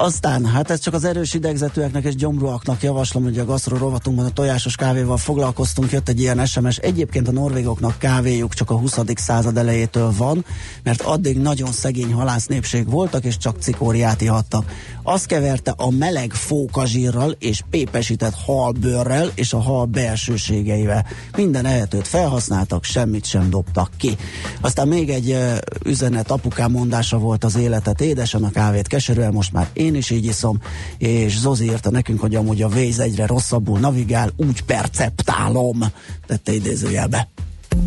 Aztán, 0.01 0.45
hát 0.45 0.69
ez 0.69 0.79
csak 0.79 0.93
az 0.93 1.03
erős 1.03 1.33
idegzetűeknek 1.33 2.03
és 2.03 2.15
gyomruaknak 2.15 2.83
javaslom, 2.83 3.23
hogy 3.23 3.39
a 3.39 3.45
gasztro 3.45 3.77
rovatunkban 3.77 4.25
a 4.25 4.29
tojásos 4.29 4.75
kávéval 4.75 5.17
foglalkoztunk, 5.17 5.91
jött 5.91 6.09
egy 6.09 6.19
ilyen 6.19 6.45
SMS. 6.45 6.77
Egyébként 6.77 7.27
a 7.27 7.31
norvégoknak 7.31 7.97
kávéjuk 7.97 8.53
csak 8.53 8.69
a 8.69 8.77
20. 8.77 8.97
század 9.15 9.57
elejétől 9.57 10.13
van, 10.17 10.45
mert 10.83 11.01
addig 11.01 11.37
nagyon 11.37 11.71
szegény 11.71 12.13
halásznépség 12.13 12.89
voltak, 12.89 13.23
és 13.23 13.37
csak 13.37 13.61
cikóriát 13.61 14.21
ihattak. 14.21 14.71
Azt 15.03 15.25
keverte 15.25 15.73
a 15.77 15.89
meleg 15.89 16.31
fókazsírral 16.31 17.35
és 17.39 17.61
pépesített 17.69 18.33
halbőrrel 18.45 19.31
és 19.35 19.53
a 19.53 19.59
hal 19.59 19.85
belsőségeivel. 19.85 21.05
Minden 21.35 21.65
ehetőt 21.65 22.07
felhasználtak, 22.07 22.83
semmit 22.83 23.25
sem 23.25 23.49
dobtak 23.49 23.91
ki. 23.97 24.17
Aztán 24.61 24.87
még 24.87 25.09
egy 25.09 25.37
üzenet, 25.85 26.31
apukám 26.31 26.71
mondása 26.71 27.17
volt 27.17 27.43
az 27.43 27.55
életet 27.55 28.01
édesen, 28.01 28.43
a 28.43 28.49
kávét 28.49 28.87
keserűen, 28.87 29.33
most 29.33 29.53
már 29.53 29.69
én 29.73 29.88
is 29.95 30.09
így 30.09 30.25
iszom, 30.25 30.61
és 30.97 31.37
Zozi 31.37 31.65
írta 31.65 31.91
nekünk, 31.91 32.19
hogy 32.19 32.35
amúgy 32.35 32.61
a 32.61 32.67
Waze 32.67 33.03
egyre 33.03 33.25
rosszabbul 33.25 33.79
navigál, 33.79 34.29
úgy 34.37 34.61
perceptálom, 34.61 35.79
tette 36.27 36.53
idézőjelbe. 36.53 37.27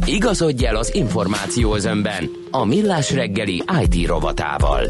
Igazodj 0.04 0.66
el 0.66 0.76
az 0.76 0.94
információ 0.94 1.74
özönben 1.74 2.30
a 2.50 2.64
Millás 2.64 3.10
reggeli 3.10 3.64
IT 3.82 4.06
rovatával. 4.06 4.84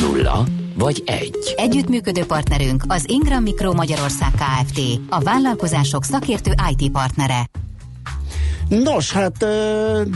Nulla 0.00 0.44
vagy 0.76 1.02
egy. 1.06 1.54
Együttműködő 1.56 2.24
partnerünk 2.24 2.82
az 2.86 3.04
Ingram 3.06 3.42
Micro 3.42 3.72
Magyarország 3.72 4.30
Kft. 4.30 4.80
A 5.08 5.20
vállalkozások 5.20 6.04
szakértő 6.04 6.52
IT 6.76 6.90
partnere. 6.90 7.50
Nos, 8.68 9.12
hát 9.12 9.38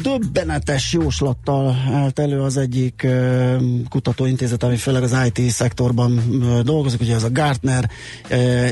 döbbenetes 0.02 0.92
jóslattal 0.92 1.76
állt 1.92 2.18
elő 2.18 2.40
az 2.40 2.56
egyik 2.56 3.06
kutatóintézet, 3.88 4.62
ami 4.62 4.76
főleg 4.76 5.02
az 5.02 5.16
IT 5.26 5.50
szektorban 5.50 6.20
dolgozik, 6.64 7.00
ugye 7.00 7.14
ez 7.14 7.22
a 7.22 7.30
Gartner, 7.30 7.90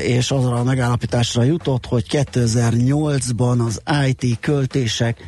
és 0.03 0.31
azra 0.31 0.55
a 0.55 0.63
megállapításra 0.63 1.43
jutott, 1.43 1.85
hogy 1.85 2.05
2008-ban 2.09 3.65
az 3.65 3.81
IT 4.07 4.39
költések 4.39 5.23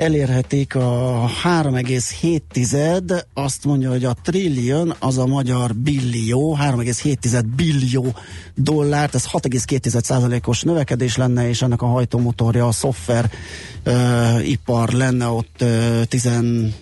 elérhetik 0.00 0.74
a 0.74 1.28
3,7, 1.44 3.22
azt 3.34 3.64
mondja, 3.64 3.90
hogy 3.90 4.04
a 4.04 4.16
trillion 4.22 4.94
az 4.98 5.18
a 5.18 5.26
magyar 5.26 5.74
billió, 5.74 6.58
3,7 6.60 7.44
billió 7.56 8.14
dollárt, 8.54 9.14
ez 9.14 9.26
6,2 9.32 10.46
os 10.46 10.62
növekedés 10.62 11.16
lenne, 11.16 11.48
és 11.48 11.62
ennek 11.62 11.82
a 11.82 11.86
hajtómotorja 11.86 12.66
a 12.66 12.72
szoftver 12.72 13.30
uh, 13.86 14.48
ipar 14.48 14.88
lenne 14.88 15.26
ott 15.26 15.56
uh, 15.60 16.02
11 16.02 16.72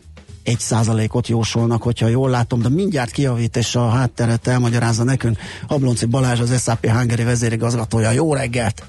százalékot 0.59 1.29
jósolnak, 1.29 1.83
hogyha 1.83 2.07
jól 2.07 2.31
látom, 2.31 2.63
de 2.63 2.69
mindjárt 2.69 3.11
kijavít 3.11 3.57
és 3.57 3.75
a 3.75 3.89
hátteret 3.89 4.47
elmagyarázza 4.47 5.05
nekünk. 5.05 5.39
Ablonci 5.69 6.07
Balázs, 6.07 6.41
az 6.41 6.63
SAP 6.63 6.87
Hungary 6.87 7.25
vezérigazgatója. 7.25 8.11
Jó 8.11 8.35
reggelt! 8.35 8.83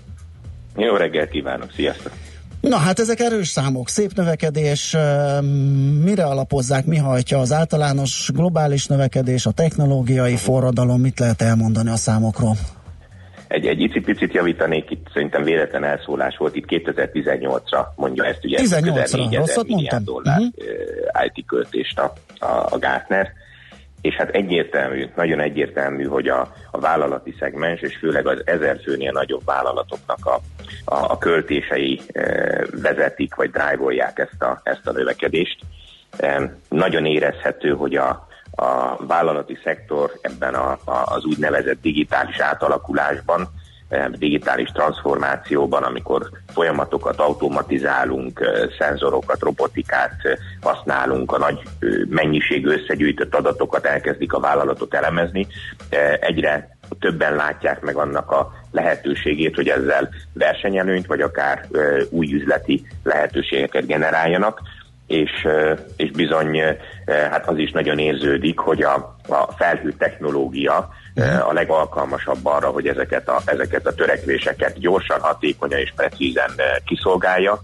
Jó 0.76 0.96
reggelt 0.96 1.30
kívánok, 1.30 1.72
sziasztok! 1.76 2.29
Na 2.62 2.78
hát 2.78 3.00
ezek 3.00 3.20
erős 3.20 3.48
számok, 3.48 3.90
szép 3.90 4.12
növekedés, 4.16 4.98
mire 6.04 6.24
alapozzák, 6.24 6.86
mi 6.86 6.98
hajtja 6.98 7.40
az 7.40 7.52
általános 7.52 8.30
globális 8.34 8.88
növekedés, 8.88 9.46
a 9.46 9.52
technológiai 9.52 10.36
forradalom, 10.36 11.02
mit 11.02 11.20
lehet 11.20 11.42
elmondani 11.42 11.90
a 11.90 11.96
számokról? 11.96 12.56
Egy, 13.48 13.66
egy 13.66 13.82
icipicit 13.82 14.34
javítanék, 14.34 14.92
itt 14.92 15.08
szerintem 15.14 15.44
véletlen 15.44 15.84
elszólás 15.84 16.38
volt, 16.38 16.56
itt 16.56 16.66
2018-ra 16.68 17.86
mondja 17.96 18.26
ezt 18.26 18.46
ugye 18.46 18.58
18-ra, 18.62 19.36
rosszat 19.36 19.68
mondtam? 19.68 20.04
dollár 20.04 20.40
uh-huh. 20.40 21.26
IT 21.34 21.46
költést 21.46 22.00
a, 22.00 22.14
a, 22.40 22.68
a 22.70 22.78
Gartner, 22.80 23.28
és 24.02 24.16
hát 24.16 24.30
egyértelmű, 24.30 25.10
nagyon 25.16 25.40
egyértelmű, 25.40 26.04
hogy 26.04 26.28
a, 26.28 26.54
a 26.72 26.80
vállalati 26.80 27.36
szegmens, 27.40 27.82
és 27.82 27.98
főleg 27.98 28.28
az 28.28 28.42
ezer 28.46 28.80
főnél 28.84 29.12
nagyobb 29.12 29.46
vállalatoknak 29.46 30.26
a, 30.26 30.40
a, 30.86 31.12
a 31.12 31.18
költései 31.18 32.02
e, 32.12 32.22
vezetik, 32.82 33.36
vagy 33.36 33.52
drive 33.52 34.14
ezt 34.16 34.42
a, 34.42 34.62
ezt 34.64 34.88
a 34.88 34.92
növekedést. 34.92 35.60
E, 36.18 36.56
nagyon 36.70 37.06
érezhető, 37.06 37.70
hogy 37.70 37.96
a, 37.96 38.28
a 38.52 38.96
vállalati 39.06 39.58
szektor 39.64 40.12
ebben 40.22 40.54
a, 40.54 40.72
a, 40.72 41.04
az 41.06 41.26
úgynevezett 41.26 41.82
digitális 41.82 42.40
átalakulásban 42.40 43.50
digitális 44.18 44.70
transformációban, 44.70 45.84
amikor 45.84 46.30
folyamatokat 46.48 47.20
automatizálunk, 47.20 48.42
szenzorokat, 48.80 49.40
robotikát 49.40 50.16
használunk, 50.62 51.32
a 51.32 51.38
nagy 51.38 51.62
mennyiségű 52.10 52.70
összegyűjtött 52.70 53.36
adatokat 53.36 53.86
elkezdik 53.86 54.34
a 54.34 54.40
vállalatot 54.40 54.94
elemezni, 54.94 55.48
egyre 56.20 56.78
többen 57.00 57.36
látják 57.36 57.82
meg 57.82 57.96
annak 57.96 58.32
a 58.32 58.52
lehetőségét, 58.72 59.56
hogy 59.56 59.68
ezzel 59.68 60.10
versenyelőnyt, 60.34 61.06
vagy 61.06 61.22
akár 61.22 61.68
új 62.10 62.34
üzleti 62.34 62.86
lehetőségeket 63.04 63.86
generáljanak 63.86 64.62
és, 65.10 65.48
és 65.96 66.12
bizony 66.12 66.60
hát 67.06 67.48
az 67.48 67.58
is 67.58 67.72
nagyon 67.72 68.00
érződik, 68.00 68.60
hogy 68.60 68.82
a, 68.82 68.94
a 69.28 69.52
felhő 69.58 69.94
technológia 69.98 70.90
a 71.50 71.54
legalkalmasabb 71.54 72.46
arra, 72.46 72.68
hogy 72.68 72.88
ezeket 72.88 73.30
a, 73.30 73.42
ezeket 73.46 73.88
a 73.88 73.94
törekvéseket 73.94 74.80
gyorsan, 74.80 75.20
hatékonyan 75.20 75.80
és 75.80 75.94
precízen 75.96 76.52
kiszolgálja, 76.86 77.60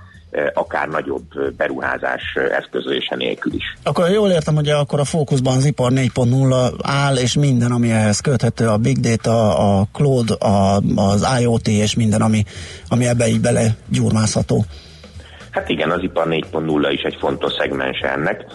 akár 0.54 0.88
nagyobb 0.88 1.56
beruházás 1.58 2.22
eszközölése 2.52 3.16
nélkül 3.16 3.54
is. 3.54 3.64
Akkor 3.84 4.10
jól 4.10 4.30
értem, 4.30 4.56
hogy 4.56 4.70
akkor 4.70 5.00
a 5.00 5.04
fókuszban 5.04 5.56
az 5.56 5.66
ipar 5.66 5.92
4.0 5.92 6.74
áll, 6.82 7.16
és 7.16 7.34
minden, 7.36 7.72
ami 7.72 7.92
ehhez 7.92 8.20
köthető, 8.20 8.68
a 8.68 8.78
big 8.78 9.00
data, 9.00 9.58
a 9.58 9.86
cloud, 9.94 10.30
a, 10.30 10.82
az 10.96 11.28
IoT 11.40 11.68
és 11.68 11.96
minden, 11.96 12.22
ami, 12.22 12.44
ami 12.90 13.06
ebbe 13.08 13.28
így 13.28 13.42
bele 13.42 13.76
gyurmázható. 13.90 14.66
Hát 15.50 15.70
igen, 15.70 15.92
az 15.92 16.04
ipar 16.04 16.28
4.0 16.28 16.90
is 16.92 17.02
egy 17.02 17.18
fontos 17.20 17.54
szegmens 17.54 18.00
ennek, 18.00 18.46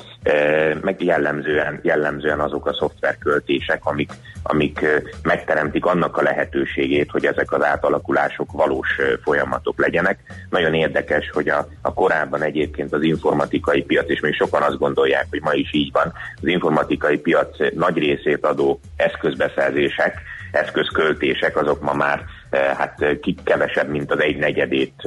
meg 0.80 1.02
jellemzően, 1.02 1.80
jellemzően 1.82 2.40
azok 2.40 2.66
a 2.66 2.74
szoftverköltések, 2.74 3.84
amik, 3.84 4.10
amik 4.42 4.86
megteremtik 5.22 5.84
annak 5.84 6.16
a 6.16 6.22
lehetőségét, 6.22 7.10
hogy 7.10 7.26
ezek 7.26 7.52
az 7.52 7.64
átalakulások 7.64 8.52
valós 8.52 8.88
folyamatok 9.22 9.78
legyenek. 9.78 10.18
Nagyon 10.50 10.74
érdekes, 10.74 11.30
hogy 11.30 11.48
a, 11.48 11.66
a 11.82 11.94
korábban 11.94 12.42
egyébként 12.42 12.92
az 12.92 13.02
informatikai 13.02 13.82
piac, 13.82 14.10
és 14.10 14.20
még 14.20 14.34
sokan 14.34 14.62
azt 14.62 14.78
gondolják, 14.78 15.26
hogy 15.30 15.40
ma 15.42 15.52
is 15.52 15.72
így 15.72 15.92
van, 15.92 16.12
az 16.40 16.46
informatikai 16.46 17.18
piac 17.18 17.56
nagy 17.74 17.98
részét 17.98 18.46
adó 18.46 18.80
eszközbeszerzések, 18.96 20.22
eszközköltések, 20.52 21.56
azok 21.56 21.80
ma 21.80 21.92
már 21.92 22.24
hát 22.50 23.04
kevesebb, 23.44 23.88
mint 23.88 24.10
az 24.10 24.20
egy 24.20 24.36
negyedét 24.36 25.02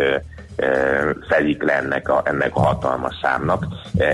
fedik 1.27 1.63
le 1.63 1.73
ennek 1.73 2.09
a, 2.09 2.21
ennek 2.25 2.55
a 2.55 2.59
hatalmas 2.59 3.15
számnak, 3.21 3.65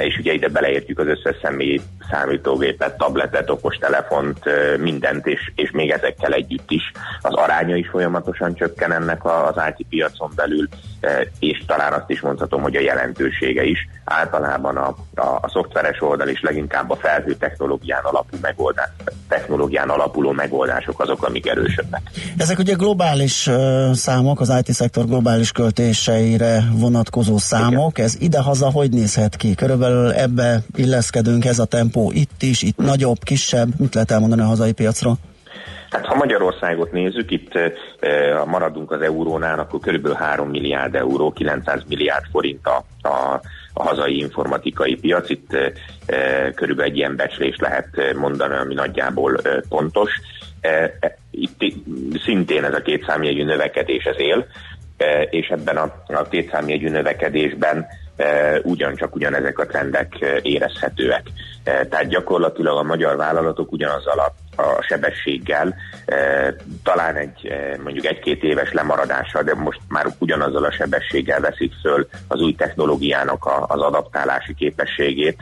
és 0.01 0.17
ugye 0.19 0.33
ide 0.33 0.47
beleértjük 0.47 0.99
az 0.99 1.07
összes 1.07 1.35
személyi 1.41 1.81
számítógépet, 2.11 2.97
tabletet, 2.97 3.49
okostelefont, 3.49 4.39
mindent, 4.77 5.27
és, 5.27 5.51
és 5.55 5.71
még 5.71 5.89
ezekkel 5.89 6.33
együtt 6.33 6.71
is 6.71 6.91
az 7.21 7.33
aránya 7.33 7.75
is 7.75 7.87
folyamatosan 7.89 8.55
csökken 8.55 8.91
ennek 8.91 9.25
az 9.25 9.55
IT 9.77 9.87
piacon 9.89 10.31
belül, 10.35 10.67
és 11.39 11.63
talán 11.67 11.93
azt 11.93 12.09
is 12.09 12.21
mondhatom, 12.21 12.61
hogy 12.61 12.75
a 12.75 12.81
jelentősége 12.81 13.63
is. 13.63 13.87
Általában 14.03 14.77
a, 14.77 14.95
a, 15.15 15.37
a 15.41 15.49
szoftveres 15.53 16.01
oldal 16.01 16.27
és 16.27 16.41
leginkább 16.41 16.89
a 16.89 16.95
felhő 16.95 17.33
technológián 17.33 18.03
alapú 18.03 18.37
megoldás, 18.41 18.89
technológián 19.27 19.89
alapuló 19.89 20.31
megoldások 20.31 20.99
azok, 20.99 21.23
amik 21.23 21.47
erősödnek. 21.47 22.01
Ezek 22.37 22.59
ugye 22.59 22.73
globális 22.73 23.49
számok, 23.93 24.39
az 24.39 24.53
IT-szektor 24.65 25.05
globális 25.05 25.51
költéseire 26.37 26.63
vonatkozó 26.79 27.37
számok. 27.37 27.97
Igen. 27.97 28.05
Ez 28.05 28.17
idehaza 28.19 28.71
hogy 28.71 28.89
nézhet 28.89 29.35
ki? 29.35 29.55
Körülbelül 29.55 30.11
ebbe 30.11 30.59
illeszkedünk 30.75 31.45
ez 31.45 31.59
a 31.59 31.65
tempó 31.65 32.11
itt 32.13 32.41
is, 32.41 32.61
itt 32.61 32.77
nagyobb, 32.77 33.17
kisebb. 33.23 33.67
Mit 33.77 33.93
lehet 33.93 34.11
elmondani 34.11 34.41
a 34.41 34.45
hazai 34.45 34.71
piacról? 34.71 35.15
Hát 35.89 36.05
ha 36.05 36.15
Magyarországot 36.15 36.91
nézzük, 36.91 37.31
itt 37.31 37.55
e, 37.55 38.43
maradunk 38.45 38.91
az 38.91 39.01
eurónál, 39.01 39.59
akkor 39.59 39.79
körülbelül 39.79 40.17
3 40.17 40.49
milliárd 40.49 40.95
euró, 40.95 41.31
900 41.31 41.83
milliárd 41.87 42.25
forint 42.31 42.67
a, 42.67 43.07
a, 43.07 43.41
a 43.73 43.83
hazai 43.83 44.19
informatikai 44.19 44.95
piac. 44.95 45.29
Itt 45.29 45.53
e, 45.53 45.71
körülbelül 46.51 46.91
egy 46.91 46.97
ilyen 46.97 47.15
becslés 47.15 47.55
lehet 47.57 47.87
mondani, 48.15 48.55
ami 48.55 48.73
nagyjából 48.73 49.37
e, 49.37 49.61
pontos. 49.69 50.11
E, 50.61 50.93
itt 51.31 51.73
szintén 52.25 52.63
ez 52.63 52.73
a 52.73 52.81
két 52.81 53.05
számjegyű 53.07 53.43
növekedés 53.43 54.03
ez 54.03 54.19
él, 54.19 54.45
és 55.29 55.47
ebben 55.47 55.77
a, 55.77 55.93
a 56.07 56.27
két 56.29 56.49
számjegyű 56.51 56.89
növekedésben 56.89 57.85
ugyancsak 58.63 59.15
ugyanezek 59.15 59.59
a 59.59 59.65
trendek 59.65 60.39
érezhetőek. 60.41 61.23
Tehát 61.63 62.07
gyakorlatilag 62.07 62.77
a 62.77 62.83
magyar 62.83 63.15
vállalatok 63.15 63.71
ugyanazzal 63.71 64.19
a 64.19 64.33
a 64.59 64.81
sebességgel, 64.81 65.75
talán 66.83 67.15
egy 67.15 67.53
mondjuk 67.83 68.05
egy-két 68.05 68.43
éves 68.43 68.71
lemaradással, 68.71 69.43
de 69.43 69.53
most 69.53 69.79
már 69.87 70.05
ugyanazzal 70.19 70.63
a 70.63 70.71
sebességgel 70.71 71.39
veszik 71.39 71.73
föl 71.81 72.07
az 72.27 72.41
új 72.41 72.55
technológiának 72.55 73.45
a, 73.45 73.65
az 73.67 73.81
adaptálási 73.81 74.55
képességét, 74.55 75.37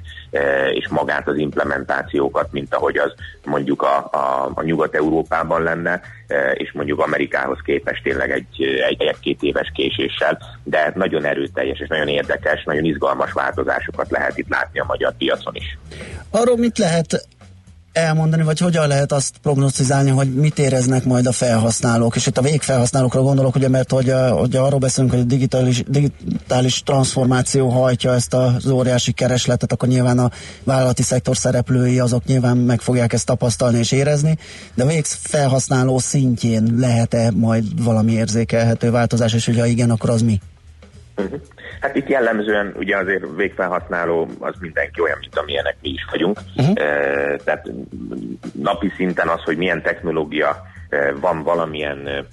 és 0.73 0.87
magát 0.87 1.27
az 1.27 1.37
implementációkat, 1.37 2.51
mint 2.51 2.73
ahogy 2.73 2.97
az 2.97 3.13
mondjuk 3.45 3.81
a, 3.81 3.97
a, 3.97 4.51
a 4.53 4.63
Nyugat-Európában 4.63 5.63
lenne, 5.63 6.01
és 6.53 6.71
mondjuk 6.73 6.99
Amerikához 6.99 7.59
képest 7.63 8.03
tényleg 8.03 8.31
egy, 8.31 8.63
egy, 8.89 9.01
egy-két 9.01 9.41
éves 9.41 9.71
késéssel, 9.73 10.37
de 10.63 10.91
nagyon 10.95 11.25
erőteljes 11.25 11.79
és 11.79 11.87
nagyon 11.87 12.07
érdekes, 12.07 12.63
nagyon 12.63 12.85
izgalmas 12.85 13.31
változásokat 13.31 14.11
lehet 14.11 14.37
itt 14.37 14.49
látni 14.49 14.79
a 14.79 14.85
magyar 14.87 15.13
piacon 15.17 15.55
is. 15.55 15.77
Arról 16.31 16.57
mit 16.57 16.77
lehet 16.77 17.27
elmondani, 17.97 18.43
vagy 18.43 18.59
hogyan 18.59 18.87
lehet 18.87 19.11
azt 19.11 19.37
prognosztizálni, 19.41 20.09
hogy 20.09 20.33
mit 20.33 20.59
éreznek 20.59 21.05
majd 21.05 21.25
a 21.25 21.31
felhasználók, 21.31 22.15
és 22.15 22.27
itt 22.27 22.37
a 22.37 22.41
végfelhasználókra 22.41 23.21
gondolok, 23.21 23.55
ugye, 23.55 23.69
mert 23.69 23.91
hogy, 23.91 24.13
hogy 24.29 24.55
arról 24.55 24.79
beszélünk, 24.79 25.13
hogy 25.13 25.21
a 25.21 25.25
digitális, 25.25 25.83
digitális 25.87 26.81
transformáció 26.83 27.69
hajtja 27.69 28.13
ezt 28.13 28.33
az 28.33 28.67
óriási 28.67 29.11
keresletet, 29.11 29.71
akkor 29.71 29.89
nyilván 29.89 30.19
a 30.19 30.31
vállalati 30.63 31.03
szektor 31.03 31.37
szereplői 31.37 31.99
azok 31.99 32.25
nyilván 32.25 32.57
meg 32.57 32.81
fogják 32.81 33.13
ezt 33.13 33.25
tapasztalni 33.25 33.77
és 33.77 33.91
érezni, 33.91 34.37
de 34.75 34.83
a 34.83 34.87
végfelhasználó 34.87 35.99
szintjén 35.99 36.75
lehet-e 36.77 37.31
majd 37.31 37.83
valami 37.83 38.11
érzékelhető 38.11 38.91
változás, 38.91 39.33
és 39.33 39.45
hogyha 39.45 39.65
igen, 39.65 39.89
akkor 39.89 40.09
az 40.09 40.21
mi? 40.21 40.39
Uh-huh. 41.17 41.41
Hát 41.81 41.95
itt 41.95 42.07
jellemzően 42.07 42.73
ugye 42.77 42.97
azért 42.97 43.25
végfelhasználó 43.35 44.29
az 44.39 44.55
mindenki 44.59 45.01
olyan, 45.01 45.17
mint 45.19 45.37
amilyenek 45.37 45.75
mi 45.81 45.89
is 45.89 46.05
vagyunk. 46.11 46.39
Uh-huh. 46.55 46.75
E, 46.77 47.35
tehát 47.43 47.69
napi 48.51 48.91
szinten 48.95 49.27
az, 49.27 49.43
hogy 49.43 49.57
milyen 49.57 49.81
technológia 49.81 50.63
e, 50.89 51.13
van 51.13 51.43
valamilyen 51.43 52.07
e, 52.07 52.23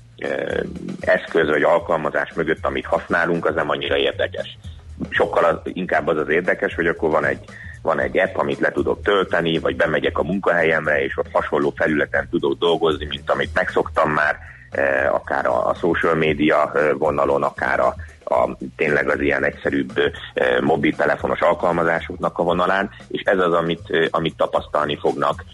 eszköz 1.01 1.49
vagy 1.49 1.62
alkalmazás 1.62 2.32
mögött, 2.32 2.66
amit 2.66 2.87
használunk, 2.87 3.47
az 3.47 3.55
nem 3.55 3.70
annyira 3.70 3.97
érdekes. 3.97 4.59
Sokkal 5.11 5.45
az, 5.45 5.57
inkább 5.72 6.07
az 6.07 6.16
az 6.16 6.28
érdekes, 6.28 6.74
hogy 6.74 6.87
akkor 6.87 7.11
van 7.11 7.24
egy 7.24 7.41
van 7.82 8.01
egy 8.01 8.18
app, 8.18 8.37
amit 8.37 8.59
le 8.59 8.70
tudok 8.70 9.03
tölteni, 9.03 9.59
vagy 9.59 9.76
bemegyek 9.76 10.18
a 10.18 10.22
munkahelyemre, 10.22 11.05
és 11.05 11.18
ott 11.18 11.30
hasonló 11.32 11.72
felületen 11.76 12.28
tudok 12.30 12.59
dolgozni, 12.59 13.07
mint 13.07 13.30
amit 13.30 13.55
megszoktam 13.55 14.11
már, 14.11 14.39
akár 15.11 15.47
a, 15.47 15.68
a 15.68 15.74
social 15.74 16.14
media 16.14 16.72
vonalon, 16.99 17.43
akár 17.43 17.80
a, 17.80 17.95
a, 18.25 18.57
tényleg 18.77 19.09
az 19.09 19.20
ilyen 19.20 19.45
egyszerűbb 19.45 19.93
mobiltelefonos 20.61 21.41
alkalmazásoknak 21.41 22.39
a 22.39 22.43
vonalán, 22.43 22.91
és 23.09 23.22
ez 23.25 23.39
az, 23.39 23.53
amit, 23.53 24.09
amit 24.11 24.37
tapasztalni 24.37 24.99
fognak 25.01 25.45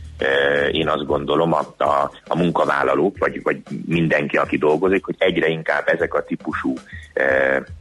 én 0.73 0.89
azt 0.89 1.07
gondolom 1.07 1.53
a, 1.53 1.85
a, 1.85 2.11
a 2.27 2.37
munkavállalók, 2.37 3.19
vagy, 3.19 3.43
vagy 3.43 3.63
mindenki, 3.87 4.37
aki 4.37 4.57
dolgozik, 4.57 5.05
hogy 5.05 5.15
egyre 5.19 5.49
inkább 5.49 5.89
ezek 5.89 6.15
a 6.15 6.23
típusú 6.23 6.75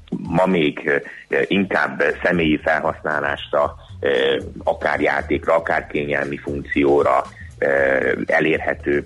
ma 0.10 0.46
még 0.46 1.02
inkább 1.48 2.04
személyi 2.24 2.58
felhasználásra, 2.58 3.76
akár 4.64 5.02
játékra, 5.02 5.56
akár 5.56 5.88
kényelmi 5.88 6.38
funkcióra 6.38 7.24
elérhető 8.26 9.04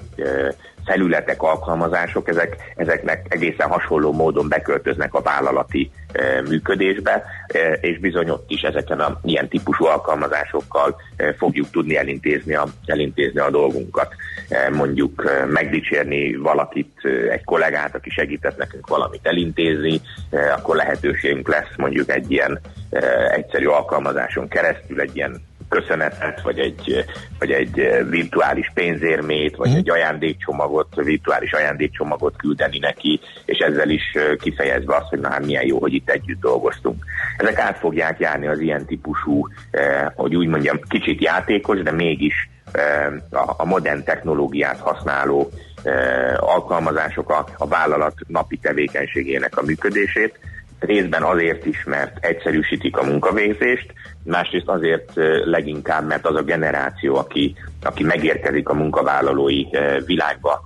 felületek, 0.85 1.41
alkalmazások, 1.41 2.27
ezek, 2.27 2.57
ezeknek 2.75 3.25
egészen 3.29 3.69
hasonló 3.69 4.11
módon 4.11 4.47
beköltöznek 4.49 5.13
a 5.13 5.21
vállalati 5.21 5.91
e, 6.11 6.41
működésbe, 6.41 7.23
e, 7.47 7.71
és 7.73 7.99
bizony 7.99 8.29
ott 8.29 8.45
is 8.47 8.61
ezeken 8.61 8.99
a 8.99 9.19
ilyen 9.23 9.47
típusú 9.47 9.85
alkalmazásokkal 9.85 10.95
e, 11.15 11.33
fogjuk 11.33 11.69
tudni 11.69 11.97
elintézni 11.97 12.55
a, 12.55 12.67
elintézni 12.85 13.39
a 13.39 13.49
dolgunkat. 13.49 14.13
E, 14.49 14.69
mondjuk 14.69 15.25
e, 15.27 15.45
megdicsérni 15.45 16.35
valakit, 16.35 16.91
e, 17.01 17.09
egy 17.09 17.43
kollégát, 17.43 17.95
aki 17.95 18.09
segített 18.09 18.57
nekünk 18.57 18.87
valamit 18.87 19.27
elintézni, 19.27 20.01
e, 20.29 20.53
akkor 20.53 20.75
lehetőségünk 20.75 21.47
lesz 21.47 21.77
mondjuk 21.77 22.09
egy 22.09 22.31
ilyen 22.31 22.59
e, 22.89 23.31
egyszerű 23.35 23.65
alkalmazáson 23.65 24.47
keresztül 24.47 25.01
egy 25.01 25.15
ilyen 25.15 25.41
köszönetet, 25.73 26.41
vagy 26.41 26.59
egy, 26.59 27.05
vagy 27.39 27.51
egy 27.51 28.05
virtuális 28.09 28.71
pénzérmét, 28.73 29.55
vagy 29.55 29.69
mm. 29.69 29.75
egy 29.75 29.89
ajándékcsomagot, 29.89 30.95
virtuális 30.95 31.51
ajándékcsomagot 31.51 32.35
küldeni 32.35 32.79
neki, 32.79 33.19
és 33.45 33.57
ezzel 33.57 33.89
is 33.89 34.03
kifejezve 34.39 34.95
azt, 34.95 35.09
hogy 35.09 35.19
na 35.19 35.29
hát 35.29 35.45
milyen 35.45 35.65
jó, 35.65 35.79
hogy 35.79 35.93
itt 35.93 36.09
együtt 36.09 36.41
dolgoztunk. 36.41 37.03
Ezek 37.37 37.59
át 37.59 37.77
fogják 37.77 38.19
járni 38.19 38.47
az 38.47 38.59
ilyen 38.59 38.85
típusú, 38.85 39.47
eh, 39.71 40.05
hogy 40.15 40.35
úgy 40.35 40.47
mondjam, 40.47 40.79
kicsit 40.87 41.21
játékos, 41.21 41.81
de 41.81 41.91
mégis 41.91 42.49
eh, 42.71 43.13
a, 43.31 43.53
a 43.57 43.65
modern 43.65 44.03
technológiát 44.03 44.79
használó 44.79 45.49
eh, 45.83 46.33
alkalmazások 46.39 47.29
a, 47.29 47.45
a 47.57 47.67
vállalat 47.67 48.13
napi 48.27 48.57
tevékenységének 48.57 49.57
a 49.57 49.63
működését, 49.65 50.39
részben 50.85 51.23
azért 51.23 51.65
is, 51.65 51.83
mert 51.83 52.25
egyszerűsítik 52.25 52.97
a 52.97 53.03
munkavégzést, 53.03 53.93
másrészt 54.23 54.67
azért 54.67 55.11
leginkább, 55.45 56.07
mert 56.07 56.25
az 56.25 56.35
a 56.35 56.43
generáció, 56.43 57.15
aki, 57.15 57.55
aki 57.83 58.03
megérkezik 58.03 58.69
a 58.69 58.73
munkavállalói 58.73 59.65
világba 60.05 60.63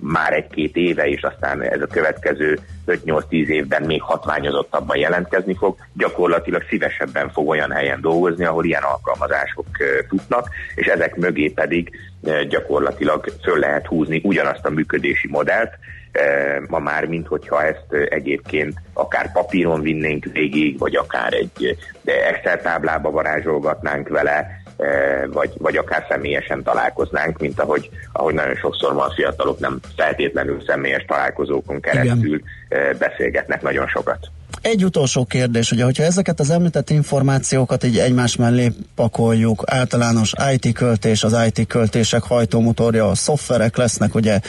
már 0.00 0.32
egy-két 0.32 0.76
éve, 0.76 1.06
és 1.08 1.22
aztán 1.22 1.62
ez 1.62 1.80
a 1.80 1.86
következő 1.86 2.58
5-8-10 2.86 3.30
évben 3.30 3.82
még 3.82 4.02
hatványozottabban 4.02 4.96
jelentkezni 4.96 5.54
fog, 5.54 5.76
gyakorlatilag 5.92 6.62
szívesebben 6.68 7.30
fog 7.30 7.48
olyan 7.48 7.70
helyen 7.70 8.00
dolgozni, 8.00 8.44
ahol 8.44 8.64
ilyen 8.64 8.82
alkalmazások 8.82 9.66
futnak, 10.08 10.48
és 10.74 10.86
ezek 10.86 11.16
mögé 11.16 11.48
pedig 11.48 11.90
gyakorlatilag 12.48 13.32
föl 13.42 13.58
lehet 13.58 13.86
húzni 13.86 14.20
ugyanazt 14.24 14.64
a 14.66 14.70
működési 14.70 15.28
modellt, 15.28 15.72
ma 16.68 16.78
már, 16.78 17.04
mint 17.04 17.26
hogyha 17.26 17.62
ezt 17.62 17.92
egyébként 18.08 18.74
akár 18.92 19.32
papíron 19.32 19.80
vinnénk 19.80 20.24
végig, 20.24 20.78
vagy 20.78 20.96
akár 20.96 21.32
egy 21.32 21.76
Excel 22.04 22.60
táblába 22.60 23.10
varázsolgatnánk 23.10 24.08
vele, 24.08 24.46
vagy, 25.26 25.52
vagy 25.58 25.76
akár 25.76 26.06
személyesen 26.08 26.62
találkoznánk, 26.62 27.38
mint 27.38 27.60
ahogy, 27.60 27.90
ahogy 28.12 28.34
nagyon 28.34 28.54
sokszor 28.54 28.94
van 28.94 29.10
fiatalok 29.10 29.58
nem 29.58 29.80
feltétlenül 29.96 30.62
személyes 30.66 31.04
találkozókon 31.04 31.80
keresztül 31.80 32.40
Igen. 32.68 32.96
beszélgetnek 32.98 33.62
nagyon 33.62 33.86
sokat. 33.86 34.18
Egy 34.68 34.84
utolsó 34.84 35.24
kérdés, 35.24 35.72
ugye, 35.72 35.84
hogyha 35.84 36.02
ezeket 36.02 36.40
az 36.40 36.50
említett 36.50 36.90
információkat 36.90 37.84
így 37.84 37.98
egymás 37.98 38.36
mellé 38.36 38.72
pakoljuk, 38.94 39.62
általános 39.66 40.32
IT 40.52 40.72
költés, 40.74 41.22
az 41.22 41.36
IT 41.46 41.66
költések 41.66 42.22
hajtómotorja, 42.22 43.08
a 43.08 43.14
szoftverek 43.14 43.76
lesznek 43.76 44.14
ugye 44.14 44.40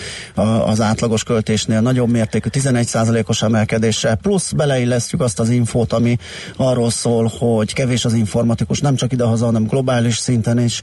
az 0.65 0.81
átlagos 0.81 1.23
költésnél 1.23 1.81
nagyobb 1.81 2.09
mértékű 2.09 2.49
11%-os 2.51 3.41
emelkedéssel, 3.41 4.15
plusz 4.15 4.51
beleillesztjük 4.51 5.21
azt 5.21 5.39
az 5.39 5.49
infót, 5.49 5.93
ami 5.93 6.17
arról 6.55 6.91
szól, 6.91 7.31
hogy 7.39 7.73
kevés 7.73 8.05
az 8.05 8.13
informatikus, 8.13 8.79
nem 8.79 8.95
csak 8.95 9.11
idehaza, 9.11 9.45
hanem 9.45 9.67
globális 9.67 10.17
szinten 10.17 10.59
is. 10.59 10.81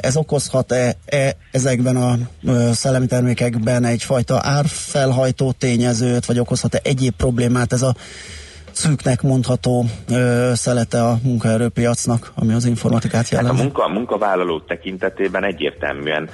Ez 0.00 0.16
okozhat-e 0.16 0.96
e 1.06 1.36
ezekben 1.50 1.96
a 1.96 2.18
szellemi 2.72 3.06
termékekben 3.06 3.84
egyfajta 3.84 4.40
árfelhajtó 4.42 5.52
tényezőt, 5.52 6.26
vagy 6.26 6.38
okozhat-e 6.38 6.80
egyéb 6.82 7.14
problémát 7.16 7.72
ez 7.72 7.82
a 7.82 7.94
szűknek 8.72 9.22
mondható 9.22 9.84
ö, 10.10 10.50
szelete 10.54 11.02
a 11.02 11.18
munkaerőpiacnak, 11.22 12.32
ami 12.34 12.52
az 12.52 12.64
informatikát 12.64 13.28
jelenti? 13.28 13.50
Hát 13.50 13.60
a 13.60 13.62
munka, 13.62 13.88
munkavállalók 13.88 14.66
tekintetében 14.66 15.44
egyértelműen 15.44 16.28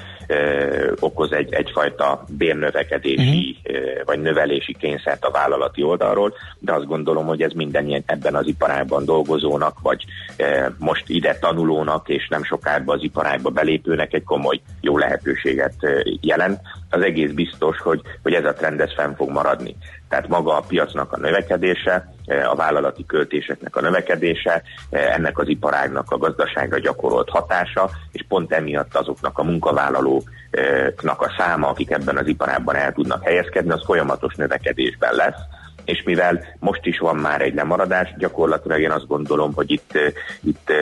okoz 1.01 1.33
egy, 1.33 1.53
egyfajta 1.55 2.25
bérnövekedési 2.29 3.57
uh-huh. 3.65 4.05
vagy 4.05 4.21
növelési 4.21 4.77
kényszert 4.79 5.25
a 5.25 5.31
vállalati 5.31 5.83
oldalról, 5.83 6.35
de 6.59 6.73
azt 6.73 6.87
gondolom, 6.87 7.27
hogy 7.27 7.43
ez 7.43 7.53
minden 7.53 7.87
ilyen 7.87 8.03
ebben 8.07 8.35
az 8.35 8.47
iparágban 8.47 9.05
dolgozónak, 9.05 9.81
vagy 9.83 10.05
most 10.79 11.09
ide 11.09 11.39
tanulónak, 11.39 12.09
és 12.09 12.29
nem 12.29 12.45
sokába 12.45 12.93
az 12.93 13.03
iparágba 13.03 13.51
belépőnek 13.51 14.13
egy 14.13 14.25
komoly 14.25 14.61
jó 14.81 14.99
lehetőséget 14.99 15.75
jelent. 16.21 16.61
Az 16.91 17.03
egész 17.03 17.31
biztos, 17.31 17.79
hogy, 17.79 18.01
hogy 18.23 18.33
ez 18.33 18.45
a 18.45 18.53
trend 18.53 18.81
ez 18.81 18.95
fenn 18.95 19.15
fog 19.15 19.31
maradni. 19.31 19.77
Tehát 20.09 20.29
maga 20.29 20.57
a 20.57 20.65
piacnak 20.69 21.13
a 21.13 21.19
növekedése, 21.19 22.15
a 22.27 22.55
vállalati 22.55 23.07
költéseknek 23.07 23.77
a 23.77 23.81
növekedése, 23.81 24.63
ennek 24.91 25.39
az 25.39 25.49
iparágnak 25.49 26.11
a 26.11 26.19
gazdaságra 26.19 26.79
gyakorolt 26.79 27.29
hatása, 27.29 27.91
és 28.13 28.25
pont 28.29 28.53
emiatt 28.53 28.95
azoknak 28.95 29.39
a 29.39 29.43
munkavállalóknak 30.57 31.23
a 31.23 31.35
száma, 31.39 31.69
akik 31.69 31.91
ebben 31.91 32.17
az 32.17 32.27
iparágban 32.27 32.77
el 32.77 32.93
tudnak 32.93 33.25
helyezkedni, 33.25 33.71
az 33.71 33.85
folyamatos 33.85 34.35
növekedésben 34.35 35.15
lesz. 35.15 35.41
És 35.85 36.03
mivel 36.05 36.45
most 36.59 36.87
is 36.87 36.99
van 36.99 37.17
már 37.17 37.41
egy 37.41 37.55
lemaradás, 37.55 38.15
gyakorlatilag 38.19 38.81
én 38.81 38.91
azt 38.91 39.07
gondolom, 39.07 39.53
hogy 39.55 39.71
itt, 39.71 39.99
itt 40.43 40.73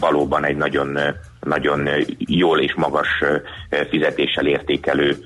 valóban 0.00 0.44
egy 0.44 0.56
nagyon 0.56 0.98
nagyon 1.40 1.88
jól 2.18 2.60
és 2.60 2.74
magas 2.74 3.08
fizetéssel 3.90 4.46
értékelő 4.46 5.16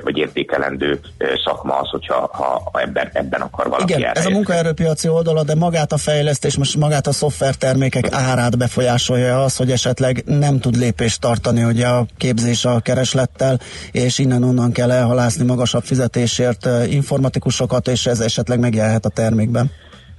vagy 0.00 0.16
értékelendő 0.16 1.00
szakma 1.44 1.74
az, 1.74 1.88
hogyha 1.88 2.30
ha 2.32 2.80
ebben, 2.80 3.10
ebben 3.12 3.40
akar 3.40 3.68
valaki 3.68 3.92
Igen, 3.92 4.16
ez 4.16 4.26
a 4.26 4.30
munkaerőpiaci 4.30 5.08
oldala, 5.08 5.42
de 5.42 5.54
magát 5.54 5.92
a 5.92 5.96
fejlesztés, 5.96 6.56
most 6.56 6.76
magát 6.76 7.06
a 7.06 7.12
szoftvertermékek 7.12 8.12
árát 8.12 8.58
befolyásolja 8.58 9.42
az, 9.42 9.56
hogy 9.56 9.70
esetleg 9.70 10.22
nem 10.26 10.58
tud 10.58 10.76
lépést 10.76 11.20
tartani 11.20 11.64
ugye 11.64 11.86
a 11.86 12.06
képzés 12.16 12.64
a 12.64 12.80
kereslettel, 12.80 13.58
és 13.92 14.18
innen-onnan 14.18 14.72
kell 14.72 14.90
elhalászni 14.90 15.44
magasabb 15.44 15.82
fizetésért 15.82 16.68
informatikusokat, 16.88 17.88
és 17.88 18.06
ez 18.06 18.20
esetleg 18.20 18.58
megjelenhet 18.58 19.04
a 19.04 19.08
termékben. 19.08 19.70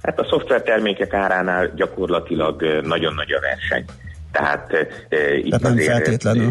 Hát 0.02 0.18
a 0.18 0.26
szoftvertermékek 0.30 1.14
áránál 1.14 1.70
gyakorlatilag 1.74 2.62
nagyon 2.82 3.14
nagy 3.14 3.32
a 3.32 3.40
verseny. 3.40 3.84
Tehát 4.32 4.72
e, 5.08 5.34
itt 5.36 5.60
nem 5.60 5.72
azért 5.72 5.86
feltétlenül. 5.86 6.50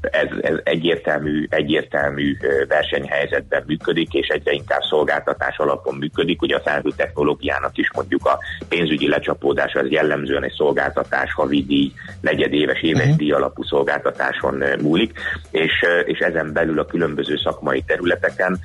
ez, 0.00 0.28
ez 0.40 0.54
egyértelmű, 0.64 1.46
egyértelmű 1.50 2.36
versenyhelyzetben 2.68 3.62
működik, 3.66 4.14
és 4.14 4.28
egyre 4.28 4.52
inkább 4.52 4.82
szolgáltatás 4.82 5.56
alapon 5.56 5.94
működik. 5.94 6.42
Ugye 6.42 6.56
a 6.56 6.60
felhő 6.60 6.90
technológiának 6.96 7.78
is 7.78 7.90
mondjuk 7.94 8.26
a 8.26 8.38
pénzügyi 8.68 9.08
lecsapódás 9.08 9.74
az 9.74 9.90
jellemzően 9.90 10.44
egy 10.44 10.54
szolgáltatás, 10.56 11.32
havidíj, 11.32 11.92
negyedéves, 12.20 12.82
éves 12.82 13.02
uh-huh. 13.02 13.16
díj 13.16 13.32
alapú 13.32 13.62
szolgáltatáson 13.62 14.64
múlik, 14.82 15.18
és, 15.50 15.72
és 16.04 16.18
ezen 16.18 16.52
belül 16.52 16.78
a 16.78 16.86
különböző 16.86 17.36
szakmai 17.36 17.82
területeken 17.86 18.58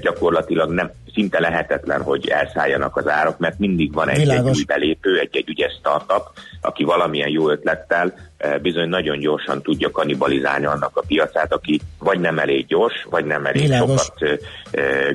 gyakorlatilag 0.00 0.70
nem 0.70 0.90
szinte 1.14 1.40
lehetetlen, 1.40 2.02
hogy 2.02 2.28
elszálljanak 2.28 2.96
az 2.96 3.08
árak, 3.08 3.38
mert 3.38 3.58
mindig 3.58 3.92
van 3.92 4.08
egy, 4.08 4.28
egy 4.28 4.44
új 4.44 4.64
belépő, 4.66 5.18
egy-egy 5.18 5.48
ügyes 5.48 5.72
startup, 5.78 6.22
aki 6.60 6.84
valamilyen 6.84 7.28
jó 7.28 7.50
ötlettel 7.50 8.14
bizony 8.62 8.88
nagyon 8.88 9.18
gyorsan 9.18 9.62
tudja 9.62 9.90
kanibalizálni 9.90 10.66
annak 10.66 10.96
a 10.96 11.02
piacát, 11.06 11.52
aki 11.52 11.80
vagy 11.98 12.20
nem 12.20 12.38
elég 12.38 12.66
gyors, 12.66 13.06
vagy 13.10 13.24
nem 13.24 13.46
elég 13.46 13.62
Világos. 13.62 14.02
sokat 14.02 14.40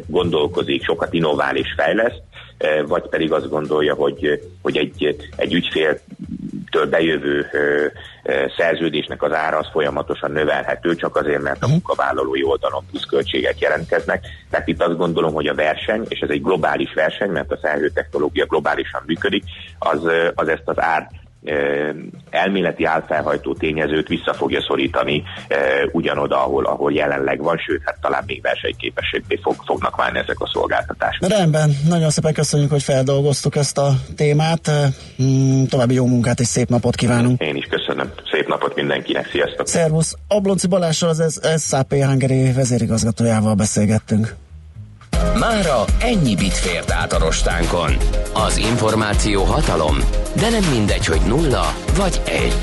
gondolkozik, 0.08 0.84
sokat 0.84 1.14
innovál 1.14 1.56
és 1.56 1.74
fejleszt, 1.78 2.22
vagy 2.88 3.10
pedig 3.10 3.32
azt 3.32 3.50
gondolja, 3.50 3.94
hogy, 3.94 4.42
hogy 4.62 4.78
egy, 4.78 5.30
egy 5.36 5.54
ügyféltől 5.54 6.86
bejövő 6.90 7.46
szerződésnek 8.58 9.24
az 9.24 9.32
ára 9.32 9.58
az 9.58 9.68
folyamatosan 9.72 10.32
növelhető, 10.32 10.96
csak 10.96 11.16
azért, 11.16 11.42
mert 11.42 11.62
a 11.62 11.66
mhm. 11.66 11.72
munkavállalói 11.72 12.44
oldalon 12.44 12.86
pluszköltségek 12.90 13.60
jelentkeznek. 13.60 14.26
Tehát 14.50 14.68
itt 14.68 14.82
azt 14.82 14.98
gondolom, 14.98 15.34
hogy 15.34 15.48
a 15.48 15.56
verseny, 15.56 16.06
és 16.08 16.20
ez 16.20 16.30
egy 16.30 16.42
globális 16.42 16.94
verseny, 16.94 17.30
mert 17.30 17.52
a 17.52 17.58
felhőtechnológia 17.58 18.46
globálisan 18.46 19.04
működik, 19.06 19.44
az, 19.80 20.02
az 20.36 20.48
ezt 20.48 20.64
az 20.66 20.80
ár 20.80 21.10
elméleti 22.30 22.84
álfelhajtó 22.84 23.54
tényezőt 23.54 24.08
vissza 24.08 24.34
fogja 24.34 24.62
szorítani 24.62 25.24
ugyanoda, 25.92 26.44
ahol, 26.44 26.66
ahol 26.66 26.94
jelenleg 26.94 27.42
van, 27.42 27.58
sőt, 27.58 27.82
hát 27.86 27.98
talán 28.02 28.24
még 28.28 28.42
versenyképesebbé 28.42 29.40
fog, 29.42 29.56
fognak 29.66 29.96
válni 29.96 30.18
ezek 30.18 30.40
a 30.40 30.50
szolgáltatások. 30.54 31.28
Rendben, 31.28 31.70
nagyon 31.88 32.10
szépen 32.10 32.34
köszönjük, 32.34 32.72
hogy 32.72 32.84
feldolgoztuk 32.84 33.56
ezt 33.56 33.78
a 33.78 33.90
témát. 34.16 34.72
Mm, 35.24 35.64
további 35.64 35.94
jó 35.94 36.06
munkát 36.06 36.40
és 36.40 36.48
szép 36.48 36.70
napot 36.70 36.96
kívánunk. 36.96 37.42
Én 37.42 37.56
is 37.56 37.66
köszönöm. 37.66 38.12
Szép 38.32 38.48
napot 38.48 38.76
mindenkinek, 38.76 39.30
sziasztok! 39.30 39.68
Szervusz! 39.68 40.16
Ablonci 40.28 40.68
Balással 40.68 41.10
az 41.10 41.42
SAP 41.58 41.94
Hungary 41.94 42.52
vezérigazgatójával 42.52 43.54
beszélgettünk. 43.54 44.36
Mára 45.40 45.86
ennyi 46.00 46.36
bit 46.36 46.54
fért 46.54 46.92
át 46.92 47.14
a 47.14 47.20
rostánkon. 47.20 47.98
Az 48.34 48.58
információ 48.58 49.44
hatalom, 49.44 49.98
de 50.36 50.50
nem 50.50 50.64
mindegy, 50.72 51.06
hogy 51.06 51.22
nulla 51.28 51.74
vagy 51.96 52.22
egy. 52.26 52.56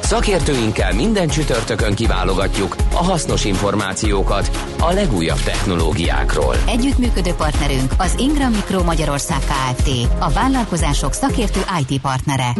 Szakértőinkkel 0.00 0.92
minden 0.92 1.28
csütörtökön 1.28 1.94
kiválogatjuk 1.94 2.76
a 2.92 3.04
hasznos 3.04 3.44
információkat 3.44 4.50
a 4.78 4.92
legújabb 4.92 5.40
technológiákról. 5.40 6.54
Együttműködő 6.66 7.32
partnerünk 7.32 7.92
az 7.98 8.14
Ingram 8.18 8.52
Micro 8.52 8.82
Magyarország 8.82 9.38
Kft. 9.38 9.88
A 10.18 10.30
vállalkozások 10.30 11.12
szakértő 11.12 11.60
IT 11.80 12.00
partnere. 12.00 12.52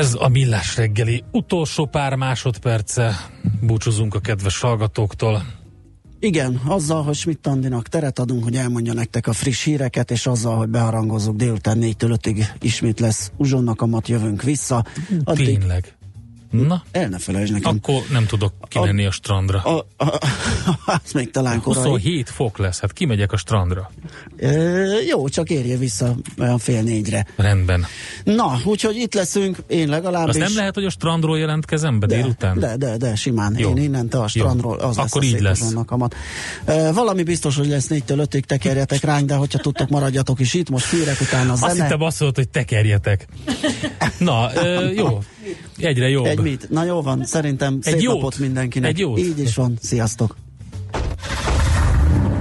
Ez 0.00 0.16
a 0.18 0.28
Millás 0.28 0.76
reggeli 0.76 1.24
utolsó 1.32 1.86
pár 1.86 2.14
másodperce. 2.14 3.30
Búcsúzunk 3.60 4.14
a 4.14 4.20
kedves 4.20 4.60
hallgatóktól. 4.60 5.42
Igen, 6.18 6.60
azzal, 6.66 7.02
hogy 7.02 7.14
Schmidt 7.14 7.46
Andinak 7.46 7.88
teret 7.88 8.18
adunk, 8.18 8.44
hogy 8.44 8.56
elmondja 8.56 8.92
nektek 8.92 9.26
a 9.26 9.32
friss 9.32 9.64
híreket, 9.64 10.10
és 10.10 10.26
azzal, 10.26 10.56
hogy 10.56 10.68
beharangozzuk 10.68 11.36
délután 11.36 11.78
4-től 11.80 12.18
5-ig 12.22 12.44
ismét 12.60 13.00
lesz 13.00 13.32
uzsonnak 13.36 13.80
amat, 13.80 14.08
jövünk 14.08 14.42
vissza. 14.42 14.84
Addig... 15.24 15.58
Tényleg. 15.58 15.96
Na? 16.50 16.82
El 16.90 17.08
ne 17.08 17.18
felejtsd 17.18 17.52
nekem. 17.52 17.80
Akkor 17.82 18.02
nem 18.10 18.26
tudok 18.26 18.52
kimenni 18.68 19.04
a, 19.04 19.08
a 19.08 19.10
strandra. 19.10 19.62
A, 19.62 19.86
a, 19.96 20.04
a, 20.04 21.00
az 21.04 21.12
még 21.12 21.30
talán 21.30 21.60
korai. 21.60 21.82
27 21.82 22.30
fok 22.30 22.58
lesz, 22.58 22.80
hát 22.80 22.92
kimegyek 22.92 23.32
a 23.32 23.36
strandra. 23.36 23.90
E, 24.36 24.50
jó, 25.06 25.28
csak 25.28 25.50
érje 25.50 25.76
vissza 25.76 26.14
olyan 26.38 26.58
fél 26.58 26.82
négyre. 26.82 27.26
Rendben. 27.36 27.86
Na, 28.24 28.58
úgyhogy 28.64 28.96
itt 28.96 29.14
leszünk, 29.14 29.56
én 29.66 29.88
legalábbis. 29.88 30.34
Az 30.34 30.40
nem 30.40 30.56
lehet, 30.56 30.74
hogy 30.74 30.84
a 30.84 30.90
strandról 30.90 31.38
jelentkezem 31.38 31.98
be 31.98 32.06
de, 32.06 32.16
délután? 32.16 32.58
De, 32.58 32.76
de, 32.76 32.96
de, 32.96 33.14
simán. 33.14 33.58
Jó. 33.58 33.70
Én 33.70 33.76
innen, 33.76 34.08
te 34.08 34.18
a 34.18 34.28
strandról, 34.28 34.78
az 34.78 34.98
Akkor 34.98 35.22
lesz 35.22 35.32
így 35.32 35.40
lesz. 35.40 35.72
Amat. 35.86 36.14
E, 36.64 36.92
valami 36.92 37.22
biztos, 37.22 37.56
hogy 37.56 37.68
lesz 37.68 37.86
4-től 37.90 38.26
5-ig, 38.30 38.42
tekerjetek 38.42 39.02
rány, 39.02 39.24
de 39.24 39.34
hogyha 39.34 39.58
tudtok, 39.58 39.88
maradjatok 39.88 40.40
is 40.40 40.54
itt, 40.54 40.70
most 40.70 40.90
hírek 40.90 41.20
után 41.20 41.50
a 41.50 41.54
zene. 41.54 41.72
Azt 41.72 41.80
hittem 41.80 42.02
azt 42.02 42.20
mondod, 42.20 42.38
hogy 42.38 42.48
tekerjetek. 42.48 43.26
Na, 44.18 44.52
e, 44.52 44.92
jó. 44.92 45.22
Egyre 45.82 46.08
jobb. 46.08 46.24
Egy 46.24 46.40
mit? 46.40 46.70
Na 46.70 46.84
jó 46.84 47.02
van, 47.02 47.24
szerintem 47.24 47.78
egy 47.82 47.92
szép 47.92 48.00
jót. 48.00 48.14
napot 48.14 48.38
mindenkinek. 48.38 48.90
Egy 48.90 48.98
jót. 48.98 49.18
Így 49.18 49.38
is 49.38 49.54
van. 49.54 49.78
Sziasztok! 49.82 50.36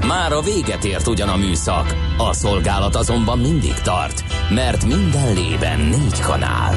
Már 0.07 0.31
a 0.31 0.41
véget 0.41 0.83
ért 0.83 1.07
ugyan 1.07 1.29
a 1.29 1.37
műszak, 1.37 1.95
a 2.17 2.33
szolgálat 2.33 2.95
azonban 2.95 3.39
mindig 3.39 3.73
tart, 3.73 4.23
mert 4.49 4.85
minden 4.85 5.33
lében 5.33 5.79
négy 5.79 6.19
kanál. 6.19 6.75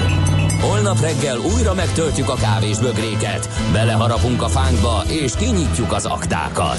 Holnap 0.60 1.00
reggel 1.00 1.38
újra 1.38 1.74
megtöltjük 1.74 2.28
a 2.28 2.34
kávés 2.34 2.78
bögréket, 2.78 3.48
beleharapunk 3.72 4.42
a 4.42 4.48
fánkba 4.48 5.02
és 5.08 5.32
kinyitjuk 5.36 5.92
az 5.92 6.04
aktákat. 6.04 6.78